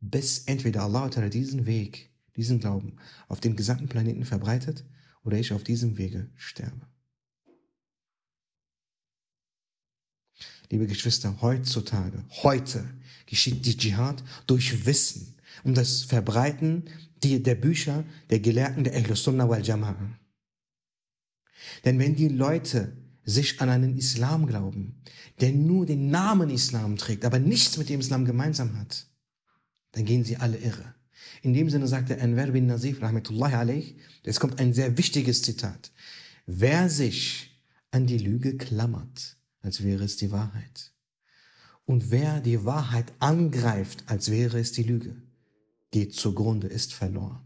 bis 0.00 0.44
entweder 0.44 0.82
Allah 0.84 1.08
diesen 1.08 1.66
Weg, 1.66 2.10
diesen 2.36 2.60
Glauben 2.60 2.96
auf 3.28 3.40
dem 3.40 3.56
gesamten 3.56 3.88
Planeten 3.88 4.24
verbreitet 4.24 4.84
oder 5.24 5.38
ich 5.38 5.52
auf 5.52 5.64
diesem 5.64 5.98
Wege 5.98 6.30
sterbe. 6.36 6.86
Liebe 10.69 10.87
Geschwister, 10.87 11.41
heutzutage, 11.41 12.23
heute 12.43 12.83
geschieht 13.25 13.65
die 13.65 13.77
Dschihad 13.77 14.23
durch 14.47 14.85
Wissen 14.85 15.35
und 15.63 15.77
das 15.77 16.03
Verbreiten 16.03 16.85
der 17.23 17.55
Bücher 17.55 18.03
der 18.29 18.39
Gelehrten 18.39 18.83
der 18.83 18.95
Ahlus 18.95 19.23
Sunnah 19.23 19.49
wal 19.49 19.61
Jama'a. 19.61 19.95
Denn 21.83 21.97
wenn 21.97 22.15
die 22.15 22.27
Leute 22.27 22.95
sich 23.23 23.59
an 23.61 23.69
einen 23.69 23.97
Islam 23.97 24.45
glauben, 24.45 25.01
der 25.41 25.51
nur 25.51 25.85
den 25.85 26.09
Namen 26.09 26.49
Islam 26.49 26.97
trägt, 26.97 27.25
aber 27.25 27.39
nichts 27.39 27.77
mit 27.77 27.89
dem 27.89 27.99
Islam 27.99 28.25
gemeinsam 28.25 28.77
hat, 28.77 29.07
dann 29.93 30.05
gehen 30.05 30.23
sie 30.23 30.37
alle 30.37 30.57
irre. 30.57 30.93
In 31.41 31.53
dem 31.53 31.69
Sinne 31.69 31.87
sagte 31.87 32.21
Anwar 32.21 32.47
bin 32.47 32.67
Nazif, 32.67 33.01
rahmetullahi 33.01 33.55
alayh, 33.55 33.95
es 34.23 34.39
kommt 34.39 34.59
ein 34.59 34.73
sehr 34.73 34.97
wichtiges 34.97 35.41
Zitat. 35.41 35.91
Wer 36.45 36.89
sich 36.89 37.51
an 37.91 38.05
die 38.05 38.19
Lüge 38.19 38.57
klammert, 38.57 39.34
als 39.65 39.83
wäre 39.83 40.03
es 40.03 40.15
die 40.15 40.31
Wahrheit, 40.31 40.93
und 41.85 42.09
wer 42.09 42.39
die 42.41 42.65
Wahrheit 42.65 43.13
angreift, 43.19 44.03
als 44.07 44.31
wäre 44.31 44.59
es 44.59 44.71
die 44.71 44.83
Lüge, 44.83 45.21
geht 45.91 46.15
zugrunde, 46.15 46.67
ist 46.67 46.93
verloren. 46.93 47.41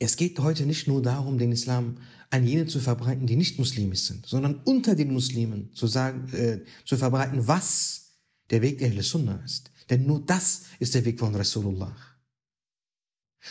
Es 0.00 0.16
geht 0.16 0.40
heute 0.40 0.66
nicht 0.66 0.88
nur 0.88 1.00
darum, 1.00 1.38
den 1.38 1.52
Islam 1.52 1.98
an 2.30 2.44
jene 2.44 2.66
zu 2.66 2.80
verbreiten, 2.80 3.28
die 3.28 3.36
nicht 3.36 3.58
muslimisch 3.60 4.02
sind, 4.02 4.26
sondern 4.26 4.60
unter 4.64 4.96
den 4.96 5.12
Muslimen 5.12 5.72
zu 5.74 5.86
sagen, 5.86 6.28
äh, 6.32 6.64
zu 6.84 6.96
verbreiten, 6.96 7.46
was 7.46 8.16
der 8.50 8.62
Weg 8.62 8.78
der 8.78 8.90
Ahl 8.90 9.02
Sunnah 9.02 9.40
ist. 9.44 9.70
Denn 9.90 10.04
nur 10.06 10.24
das 10.26 10.64
ist 10.80 10.94
der 10.96 11.04
Weg 11.04 11.20
von 11.20 11.34
Rasulullah. 11.34 11.96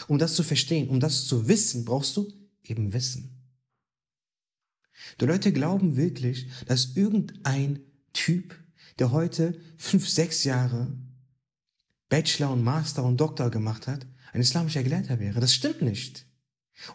Um 0.07 0.17
das 0.17 0.35
zu 0.35 0.43
verstehen, 0.43 0.89
um 0.89 0.99
das 0.99 1.25
zu 1.25 1.47
wissen, 1.47 1.85
brauchst 1.85 2.15
du 2.17 2.31
eben 2.63 2.93
Wissen. 2.93 3.37
Die 5.19 5.25
Leute 5.25 5.51
glauben 5.51 5.95
wirklich, 5.95 6.47
dass 6.67 6.95
irgendein 6.95 7.79
Typ, 8.13 8.55
der 8.99 9.11
heute 9.11 9.59
fünf, 9.77 10.07
sechs 10.07 10.43
Jahre 10.43 10.95
Bachelor 12.09 12.51
und 12.51 12.63
Master 12.63 13.03
und 13.03 13.17
Doktor 13.19 13.49
gemacht 13.49 13.87
hat, 13.87 14.05
ein 14.33 14.41
islamischer 14.41 14.83
Gelehrter 14.83 15.19
wäre. 15.19 15.39
Das 15.39 15.53
stimmt 15.53 15.81
nicht. 15.81 16.25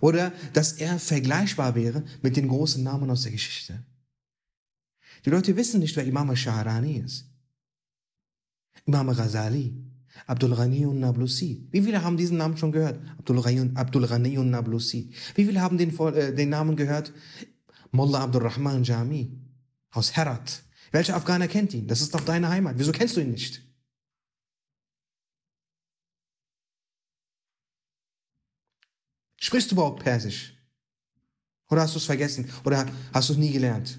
Oder 0.01 0.33
dass 0.53 0.73
er 0.73 0.99
vergleichbar 0.99 1.75
wäre 1.75 2.05
mit 2.23 2.37
den 2.37 2.49
großen 2.49 2.83
Namen 2.83 3.11
aus 3.11 3.23
der 3.23 3.33
Geschichte. 3.33 3.85
Die 5.25 5.31
Leute 5.31 5.57
wissen 5.57 5.81
nicht, 5.81 5.97
wer 5.97 6.05
Imam 6.05 6.31
al-Shahrani 6.31 6.99
ist. 6.99 7.27
Imam 8.85 9.09
Ghazali, 9.09 9.75
Abdul 10.27 10.55
Ghani 10.55 10.87
und 10.87 11.01
Nablusi. 11.01 11.69
Wie 11.71 11.83
viele 11.83 12.03
haben 12.03 12.17
diesen 12.17 12.39
Namen 12.39 12.57
schon 12.57 12.73
gehört? 12.73 12.99
Abdul 13.19 13.43
Ghani, 13.43 13.71
Abdul 13.75 14.07
Ghani 14.07 14.39
und 14.39 14.51
Nablusi. 14.51 15.13
Wie 15.35 15.45
viele 15.45 15.61
haben 15.61 15.79
den, 15.79 15.97
äh, 15.99 16.35
den 16.35 16.49
Namen 16.49 16.77
gehört? 16.77 17.13
Mullah 17.93 18.25
Abdul 18.25 18.43
Rahman 18.43 18.85
Jami 18.85 19.31
aus 19.91 20.17
Herat. 20.17 20.63
Welcher 20.93 21.17
Afghaner 21.17 21.49
kennt 21.49 21.75
ihn? 21.75 21.87
Das 21.87 22.01
ist 22.01 22.15
doch 22.15 22.21
deine 22.21 22.49
Heimat. 22.49 22.79
Wieso 22.79 22.93
kennst 22.93 23.17
du 23.17 23.21
ihn 23.21 23.31
nicht? 23.31 23.63
Sprichst 29.39 29.71
du 29.71 29.75
überhaupt 29.75 30.03
Persisch? 30.03 30.55
Oder 31.71 31.83
hast 31.83 31.95
du 31.95 31.99
es 31.99 32.05
vergessen? 32.05 32.51
Oder 32.65 32.87
hast 33.13 33.29
du 33.29 33.33
es 33.33 33.39
nie 33.39 33.53
gelernt? 33.53 33.99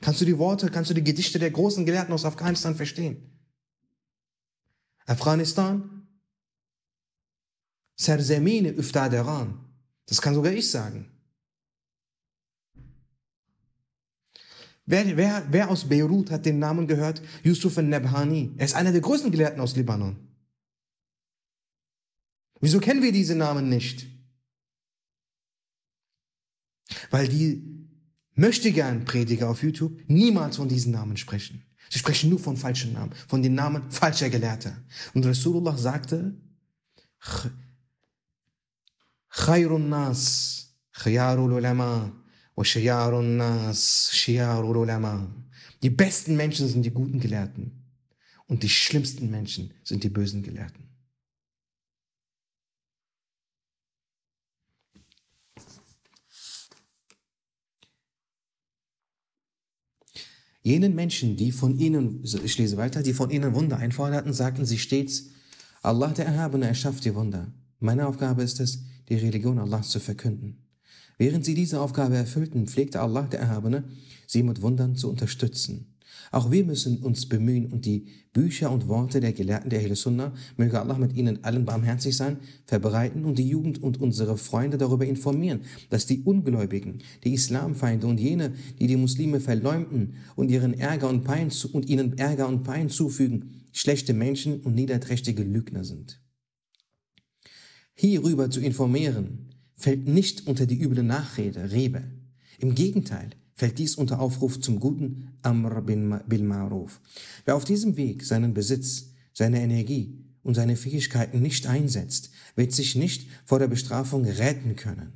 Kannst 0.00 0.20
du 0.20 0.24
die 0.24 0.38
Worte, 0.38 0.70
kannst 0.70 0.90
du 0.90 0.94
die 0.94 1.04
Gedichte 1.04 1.38
der 1.38 1.50
großen 1.50 1.84
Gelehrten 1.84 2.14
aus 2.14 2.24
Afghanistan 2.24 2.74
verstehen? 2.74 3.38
Afghanistan, 5.06 6.08
Serzemine 7.96 8.70
Üftaderan. 8.70 9.62
Das 10.06 10.22
kann 10.22 10.34
sogar 10.34 10.52
ich 10.52 10.70
sagen. 10.70 11.10
Wer, 14.86 15.16
wer, 15.16 15.46
wer 15.50 15.70
aus 15.70 15.88
Beirut 15.88 16.30
hat 16.30 16.46
den 16.46 16.58
Namen 16.58 16.88
gehört? 16.88 17.20
Yusuf 17.44 17.76
al-Nabhani. 17.76 18.54
Er 18.56 18.64
ist 18.64 18.74
einer 18.74 18.90
der 18.90 19.02
größten 19.02 19.30
Gelehrten 19.30 19.60
aus 19.60 19.76
Libanon. 19.76 20.16
Wieso 22.60 22.80
kennen 22.80 23.02
wir 23.02 23.12
diese 23.12 23.34
Namen 23.34 23.68
nicht? 23.68 24.06
Weil 27.10 27.28
die 27.28 27.89
möchte 28.40 28.72
gern 28.72 29.04
Prediger 29.04 29.50
auf 29.50 29.62
YouTube 29.62 30.00
niemals 30.08 30.56
von 30.56 30.68
diesen 30.68 30.92
Namen 30.92 31.16
sprechen. 31.16 31.62
Sie 31.90 31.98
sprechen 31.98 32.30
nur 32.30 32.38
von 32.38 32.56
falschen 32.56 32.94
Namen, 32.94 33.12
von 33.28 33.42
den 33.42 33.54
Namen 33.54 33.90
falscher 33.90 34.30
Gelehrter. 34.30 34.76
Und 35.12 35.26
Rasulullah 35.26 35.76
sagte, 35.76 36.34
Khairun 39.28 39.88
Nas, 39.88 40.74
Khiyarul 40.92 41.52
Ulama, 41.52 42.12
die 45.82 45.90
besten 45.90 46.36
Menschen 46.36 46.68
sind 46.68 46.82
die 46.84 46.90
guten 46.90 47.20
Gelehrten 47.20 47.84
und 48.46 48.62
die 48.62 48.68
schlimmsten 48.68 49.30
Menschen 49.30 49.72
sind 49.84 50.02
die 50.02 50.08
bösen 50.08 50.42
Gelehrten. 50.42 50.89
Jenen 60.62 60.94
Menschen, 60.94 61.36
die 61.36 61.52
von 61.52 61.78
ihnen, 61.78 62.22
ich 62.22 62.58
lese 62.58 62.76
weiter, 62.76 63.02
die 63.02 63.14
von 63.14 63.30
ihnen 63.30 63.54
Wunder 63.54 63.78
einforderten, 63.78 64.34
sagten 64.34 64.66
sie 64.66 64.78
stets, 64.78 65.30
Allah 65.82 66.08
der 66.08 66.26
Erhabene 66.26 66.66
erschafft 66.66 67.04
die 67.04 67.14
Wunder. 67.14 67.52
Meine 67.78 68.06
Aufgabe 68.06 68.42
ist 68.42 68.60
es, 68.60 68.84
die 69.08 69.14
Religion 69.14 69.58
Allahs 69.58 69.88
zu 69.88 70.00
verkünden. 70.00 70.66
Während 71.16 71.44
sie 71.44 71.54
diese 71.54 71.80
Aufgabe 71.80 72.16
erfüllten, 72.16 72.66
pflegte 72.66 73.00
Allah 73.00 73.22
der 73.22 73.40
Erhabene, 73.40 73.84
sie 74.26 74.42
mit 74.42 74.60
Wundern 74.60 74.96
zu 74.96 75.08
unterstützen. 75.08 75.89
Auch 76.32 76.52
wir 76.52 76.64
müssen 76.64 76.98
uns 76.98 77.28
bemühen 77.28 77.66
und 77.66 77.86
die 77.86 78.06
Bücher 78.32 78.70
und 78.70 78.86
Worte 78.86 79.18
der 79.18 79.32
Gelehrten 79.32 79.68
der 79.68 79.80
Ahl 79.80 79.96
Sunnah, 79.96 80.32
möge 80.56 80.80
Allah 80.80 80.96
mit 80.96 81.16
ihnen 81.16 81.42
allen 81.42 81.64
barmherzig 81.64 82.16
sein, 82.16 82.38
verbreiten 82.66 83.24
und 83.24 83.36
die 83.36 83.48
Jugend 83.48 83.82
und 83.82 84.00
unsere 84.00 84.36
Freunde 84.36 84.78
darüber 84.78 85.04
informieren, 85.04 85.62
dass 85.88 86.06
die 86.06 86.22
Ungläubigen, 86.22 87.02
die 87.24 87.34
Islamfeinde 87.34 88.06
und 88.06 88.20
jene, 88.20 88.52
die 88.78 88.86
die 88.86 88.96
Muslime 88.96 89.40
verleumden 89.40 90.14
und 90.36 90.52
ihren 90.52 90.74
Ärger 90.74 91.08
und 91.08 91.24
Pein 91.24 91.50
zu, 91.50 91.72
und 91.72 91.88
ihnen 91.88 92.16
Ärger 92.16 92.46
und 92.46 92.62
Pein 92.62 92.88
zufügen, 92.90 93.64
schlechte 93.72 94.14
Menschen 94.14 94.60
und 94.60 94.76
niederträchtige 94.76 95.42
Lügner 95.42 95.82
sind. 95.82 96.22
Hierüber 97.94 98.50
zu 98.50 98.60
informieren, 98.60 99.50
fällt 99.74 100.06
nicht 100.06 100.46
unter 100.46 100.66
die 100.66 100.80
üble 100.80 101.02
Nachrede, 101.02 101.72
Rebe. 101.72 102.04
Im 102.58 102.76
Gegenteil, 102.76 103.30
fällt 103.60 103.78
dies 103.78 103.94
unter 103.94 104.20
Aufruf 104.20 104.58
zum 104.58 104.80
guten 104.80 105.34
Amr 105.42 105.82
bil 105.82 106.42
Ma'ruf. 106.42 106.92
Wer 107.44 107.56
auf 107.56 107.66
diesem 107.66 107.98
Weg 107.98 108.24
seinen 108.24 108.54
Besitz, 108.54 109.10
seine 109.34 109.60
Energie 109.60 110.24
und 110.42 110.54
seine 110.54 110.76
Fähigkeiten 110.76 111.42
nicht 111.42 111.66
einsetzt, 111.66 112.30
wird 112.56 112.72
sich 112.72 112.96
nicht 112.96 113.28
vor 113.44 113.58
der 113.58 113.68
Bestrafung 113.68 114.24
retten 114.24 114.76
können. 114.76 115.12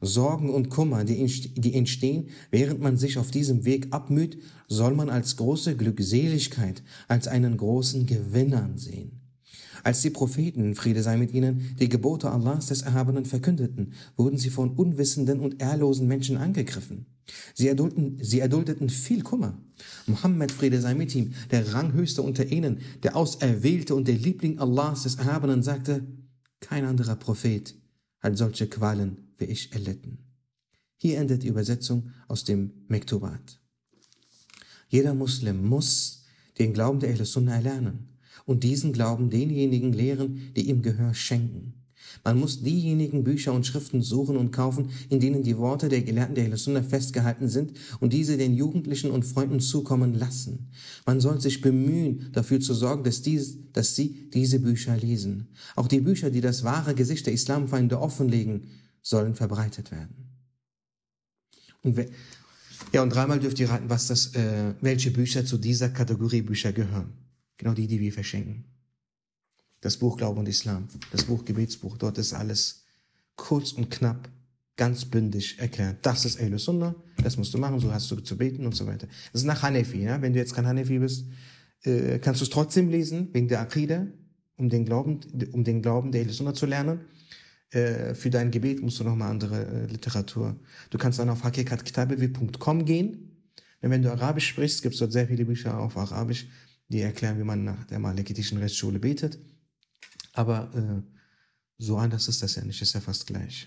Sorgen 0.00 0.50
und 0.50 0.70
Kummer, 0.70 1.02
die, 1.02 1.74
entstehen, 1.74 2.28
während 2.52 2.80
man 2.80 2.96
sich 2.96 3.18
auf 3.18 3.32
diesem 3.32 3.64
Weg 3.64 3.88
abmüht, 3.92 4.38
soll 4.68 4.94
man 4.94 5.10
als 5.10 5.36
große 5.36 5.76
Glückseligkeit, 5.76 6.84
als 7.08 7.26
einen 7.26 7.56
großen 7.56 8.06
Gewinner 8.06 8.70
sehen. 8.76 9.23
Als 9.84 10.00
die 10.00 10.08
Propheten, 10.08 10.74
Friede 10.74 11.02
sei 11.02 11.18
mit 11.18 11.34
ihnen, 11.34 11.76
die 11.78 11.90
Gebote 11.90 12.30
Allahs 12.30 12.68
des 12.68 12.80
Erhabenen 12.80 13.26
verkündeten, 13.26 13.92
wurden 14.16 14.38
sie 14.38 14.48
von 14.48 14.70
unwissenden 14.70 15.40
und 15.40 15.60
ehrlosen 15.60 16.08
Menschen 16.08 16.38
angegriffen. 16.38 17.04
Sie 17.54 17.68
erdulden, 17.68 18.18
sie 18.22 18.40
erduldeten 18.40 18.88
viel 18.88 19.22
Kummer. 19.22 19.62
Muhammad, 20.06 20.52
Friede 20.52 20.80
sei 20.80 20.94
mit 20.94 21.14
ihm, 21.14 21.34
der 21.50 21.74
Ranghöchste 21.74 22.22
unter 22.22 22.46
ihnen, 22.46 22.78
der 23.02 23.14
Auserwählte 23.14 23.94
und 23.94 24.08
der 24.08 24.14
Liebling 24.14 24.58
Allahs 24.58 25.02
des 25.02 25.16
Erhabenen, 25.16 25.62
sagte, 25.62 26.06
kein 26.60 26.86
anderer 26.86 27.16
Prophet 27.16 27.74
hat 28.20 28.38
solche 28.38 28.68
Qualen 28.68 29.34
wie 29.36 29.44
ich 29.44 29.74
erlitten. 29.74 30.18
Hier 30.96 31.18
endet 31.18 31.42
die 31.42 31.48
Übersetzung 31.48 32.10
aus 32.26 32.44
dem 32.44 32.72
Mektubat. 32.88 33.60
Jeder 34.88 35.12
Muslim 35.12 35.62
muss 35.68 36.24
den 36.58 36.72
Glauben 36.72 37.00
der 37.00 37.10
Ahl 37.10 37.24
Sunnah 37.26 37.56
erlernen 37.56 38.13
und 38.44 38.64
diesen 38.64 38.92
Glauben 38.92 39.30
denjenigen 39.30 39.92
lehren, 39.92 40.52
die 40.56 40.68
ihm 40.68 40.82
Gehör 40.82 41.14
schenken. 41.14 41.74
Man 42.22 42.38
muss 42.38 42.62
diejenigen 42.62 43.24
Bücher 43.24 43.52
und 43.52 43.66
Schriften 43.66 44.02
suchen 44.02 44.36
und 44.36 44.50
kaufen, 44.50 44.90
in 45.08 45.20
denen 45.20 45.42
die 45.42 45.58
Worte 45.58 45.88
der 45.88 46.02
Gelehrten 46.02 46.34
der 46.34 46.56
Sunna 46.56 46.82
festgehalten 46.82 47.48
sind 47.48 47.72
und 48.00 48.12
diese 48.12 48.36
den 48.36 48.54
Jugendlichen 48.54 49.10
und 49.10 49.24
Freunden 49.24 49.60
zukommen 49.60 50.14
lassen. 50.14 50.70
Man 51.06 51.20
soll 51.20 51.40
sich 51.40 51.60
bemühen, 51.60 52.30
dafür 52.32 52.60
zu 52.60 52.74
sorgen, 52.74 53.04
dass, 53.04 53.22
dies, 53.22 53.58
dass 53.72 53.94
sie 53.94 54.30
diese 54.32 54.60
Bücher 54.60 54.96
lesen. 54.96 55.48
Auch 55.76 55.88
die 55.88 56.00
Bücher, 56.00 56.30
die 56.30 56.40
das 56.40 56.64
wahre 56.64 56.94
Gesicht 56.94 57.26
der 57.26 57.34
Islamfeinde 57.34 58.00
offenlegen, 58.00 58.68
sollen 59.02 59.34
verbreitet 59.34 59.90
werden. 59.90 60.14
Und 61.82 61.98
ja, 62.92 63.02
und 63.02 63.10
dreimal 63.10 63.40
dürft 63.40 63.58
ihr 63.60 63.68
raten, 63.68 63.90
was 63.90 64.06
das, 64.06 64.34
äh, 64.34 64.74
welche 64.80 65.10
Bücher 65.10 65.44
zu 65.44 65.58
dieser 65.58 65.88
Kategorie 65.88 66.42
Bücher 66.42 66.72
gehören. 66.72 67.23
Genau 67.56 67.72
die, 67.72 67.86
die 67.86 68.00
wir 68.00 68.12
verschenken. 68.12 68.64
Das 69.80 69.96
Buch 69.96 70.16
Glaube 70.16 70.40
und 70.40 70.48
Islam, 70.48 70.88
das 71.12 71.24
Buch 71.24 71.44
Gebetsbuch, 71.44 71.98
dort 71.98 72.18
ist 72.18 72.32
alles 72.32 72.84
kurz 73.36 73.72
und 73.72 73.90
knapp, 73.90 74.28
ganz 74.76 75.04
bündig 75.04 75.58
erklärt. 75.58 75.98
Das 76.02 76.24
ist 76.24 76.40
Ahlus 76.40 76.64
Sunnah, 76.64 76.94
das 77.22 77.36
musst 77.36 77.54
du 77.54 77.58
machen, 77.58 77.78
so 77.78 77.92
hast 77.92 78.10
du 78.10 78.16
zu 78.16 78.36
beten 78.36 78.66
und 78.66 78.74
so 78.74 78.86
weiter. 78.86 79.06
Das 79.32 79.42
ist 79.42 79.46
nach 79.46 79.62
Hanefi, 79.62 80.02
ja? 80.02 80.20
wenn 80.20 80.32
du 80.32 80.38
jetzt 80.38 80.54
kein 80.54 80.66
Hanefi 80.66 80.98
bist, 80.98 81.26
äh, 81.82 82.18
kannst 82.18 82.40
du 82.40 82.44
es 82.44 82.50
trotzdem 82.50 82.88
lesen, 82.88 83.28
wegen 83.32 83.46
der 83.46 83.60
Akrida, 83.60 84.06
um 84.56 84.68
den 84.68 84.84
Glauben, 84.84 85.20
um 85.52 85.64
den 85.64 85.82
Glauben 85.82 86.12
der 86.12 86.22
Ahlus 86.22 86.38
Sunnah 86.38 86.54
zu 86.54 86.66
lernen. 86.66 87.00
Äh, 87.70 88.14
für 88.14 88.30
dein 88.30 88.50
Gebet 88.50 88.80
musst 88.82 89.00
du 89.00 89.04
nochmal 89.04 89.30
andere 89.30 89.66
äh, 89.66 89.86
Literatur. 89.86 90.56
Du 90.90 90.98
kannst 90.98 91.18
dann 91.18 91.28
auf 91.28 91.44
hakikatkitabewi.com 91.44 92.84
gehen. 92.84 93.30
Wenn 93.80 94.00
du 94.00 94.10
Arabisch 94.10 94.48
sprichst, 94.48 94.82
gibt 94.82 94.94
es 94.94 95.00
dort 95.00 95.12
sehr 95.12 95.26
viele 95.26 95.44
Bücher 95.44 95.78
auf 95.78 95.98
Arabisch, 95.98 96.46
die 96.94 97.00
erklären, 97.00 97.38
wie 97.38 97.44
man 97.44 97.64
nach 97.64 97.84
der 97.84 97.98
malikitischen 97.98 98.58
Rechtsschule 98.58 99.00
betet. 99.00 99.38
Aber 100.32 100.72
äh, 100.74 101.02
so 101.76 101.96
anders 101.96 102.28
ist 102.28 102.42
das 102.42 102.54
ja 102.54 102.64
nicht, 102.64 102.80
ist 102.80 102.94
ja 102.94 103.00
fast 103.00 103.26
gleich. 103.26 103.66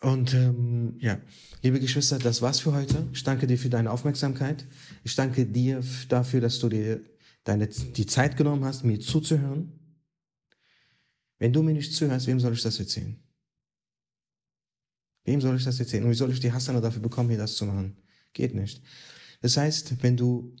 Und 0.00 0.32
ähm, 0.32 0.96
ja, 0.98 1.20
liebe 1.62 1.78
Geschwister, 1.78 2.18
das 2.18 2.40
war's 2.40 2.60
für 2.60 2.72
heute. 2.72 3.06
Ich 3.12 3.22
danke 3.22 3.46
dir 3.46 3.58
für 3.58 3.68
deine 3.68 3.90
Aufmerksamkeit. 3.90 4.66
Ich 5.04 5.14
danke 5.14 5.46
dir 5.46 5.84
dafür, 6.08 6.40
dass 6.40 6.58
du 6.58 6.70
dir 6.70 7.04
deine, 7.44 7.68
die 7.68 8.06
Zeit 8.06 8.36
genommen 8.36 8.64
hast, 8.64 8.82
mir 8.82 8.98
zuzuhören. 8.98 9.78
Wenn 11.38 11.52
du 11.52 11.62
mir 11.62 11.74
nicht 11.74 11.94
zuhörst, 11.94 12.26
wem 12.26 12.40
soll 12.40 12.54
ich 12.54 12.62
das 12.62 12.78
erzählen? 12.78 13.22
Wem 15.24 15.40
soll 15.40 15.56
ich 15.56 15.64
das 15.64 15.78
erzählen? 15.78 16.04
Und 16.04 16.10
wie 16.10 16.16
soll 16.16 16.32
ich 16.32 16.40
die 16.40 16.52
Hassana 16.52 16.80
dafür 16.80 17.02
bekommen, 17.02 17.28
hier 17.28 17.38
das 17.38 17.54
zu 17.54 17.66
machen? 17.66 17.98
Geht 18.32 18.54
nicht. 18.54 18.82
Das 19.40 19.56
heißt, 19.56 20.02
wenn 20.02 20.16
du 20.16 20.56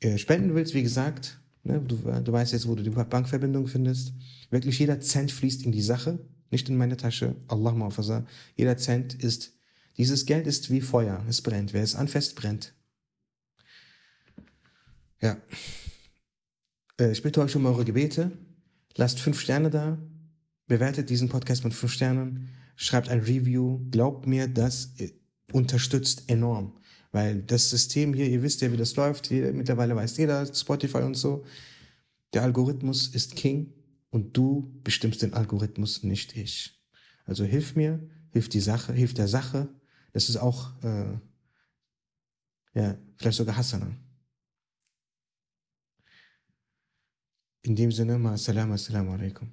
äh, 0.00 0.18
spenden 0.18 0.54
willst, 0.54 0.74
wie 0.74 0.82
gesagt, 0.82 1.40
ne, 1.62 1.80
du, 1.80 1.96
du 1.96 2.32
weißt 2.32 2.52
jetzt, 2.52 2.68
wo 2.68 2.74
du 2.74 2.82
die 2.82 2.90
Bankverbindung 2.90 3.66
findest, 3.66 4.12
wirklich 4.50 4.78
jeder 4.78 5.00
Cent 5.00 5.32
fließt 5.32 5.64
in 5.64 5.72
die 5.72 5.82
Sache, 5.82 6.18
nicht 6.50 6.68
in 6.68 6.76
meine 6.76 6.96
Tasche. 6.96 7.36
Allah 7.48 7.72
ma'afasa. 7.72 8.24
Jeder 8.54 8.76
Cent 8.76 9.14
ist, 9.14 9.52
dieses 9.96 10.26
Geld 10.26 10.46
ist 10.46 10.70
wie 10.70 10.80
Feuer, 10.80 11.24
es 11.28 11.42
brennt. 11.42 11.72
Wer 11.72 11.82
es 11.82 11.94
anfasst, 11.94 12.36
brennt. 12.36 12.74
Ja. 15.20 15.36
Äh, 17.00 17.12
ich 17.12 17.22
bitte 17.22 17.40
euch 17.40 17.56
um 17.56 17.66
eure 17.66 17.84
Gebete. 17.84 18.32
Lasst 18.96 19.20
fünf 19.20 19.40
Sterne 19.40 19.70
da. 19.70 19.98
Bewertet 20.66 21.10
diesen 21.10 21.28
Podcast 21.28 21.64
mit 21.64 21.74
fünf 21.74 21.92
Sternen. 21.92 22.48
Schreibt 22.76 23.08
ein 23.08 23.20
Review. 23.20 23.80
Glaubt 23.90 24.26
mir, 24.26 24.48
das 24.48 24.94
äh, 24.98 25.12
unterstützt 25.52 26.24
enorm. 26.28 26.74
Weil 27.12 27.42
das 27.42 27.70
System 27.70 28.14
hier, 28.14 28.28
ihr 28.28 28.42
wisst 28.42 28.60
ja, 28.60 28.72
wie 28.72 28.76
das 28.76 28.96
läuft, 28.96 29.26
hier, 29.28 29.52
mittlerweile 29.52 29.96
weiß 29.96 30.16
jeder, 30.16 30.46
Spotify 30.52 30.98
und 30.98 31.14
so. 31.14 31.44
Der 32.32 32.42
Algorithmus 32.42 33.08
ist 33.08 33.36
King 33.36 33.72
und 34.10 34.36
du 34.36 34.80
bestimmst 34.82 35.22
den 35.22 35.34
Algorithmus, 35.34 36.02
nicht 36.02 36.36
ich. 36.36 36.82
Also 37.24 37.44
hilf 37.44 37.76
mir, 37.76 38.08
hilf 38.32 38.48
die 38.48 38.60
Sache, 38.60 38.92
hilf 38.92 39.14
der 39.14 39.28
Sache. 39.28 39.68
Das 40.12 40.28
ist 40.28 40.36
auch, 40.36 40.82
äh, 40.82 41.18
ja, 42.74 42.98
vielleicht 43.16 43.38
sogar 43.38 43.56
Hassana. 43.56 43.90
In 47.62 47.74
dem 47.74 47.90
Sinne, 47.90 48.18
ma 48.18 48.32
assalamu 48.34 48.74
alaikum. 49.12 49.52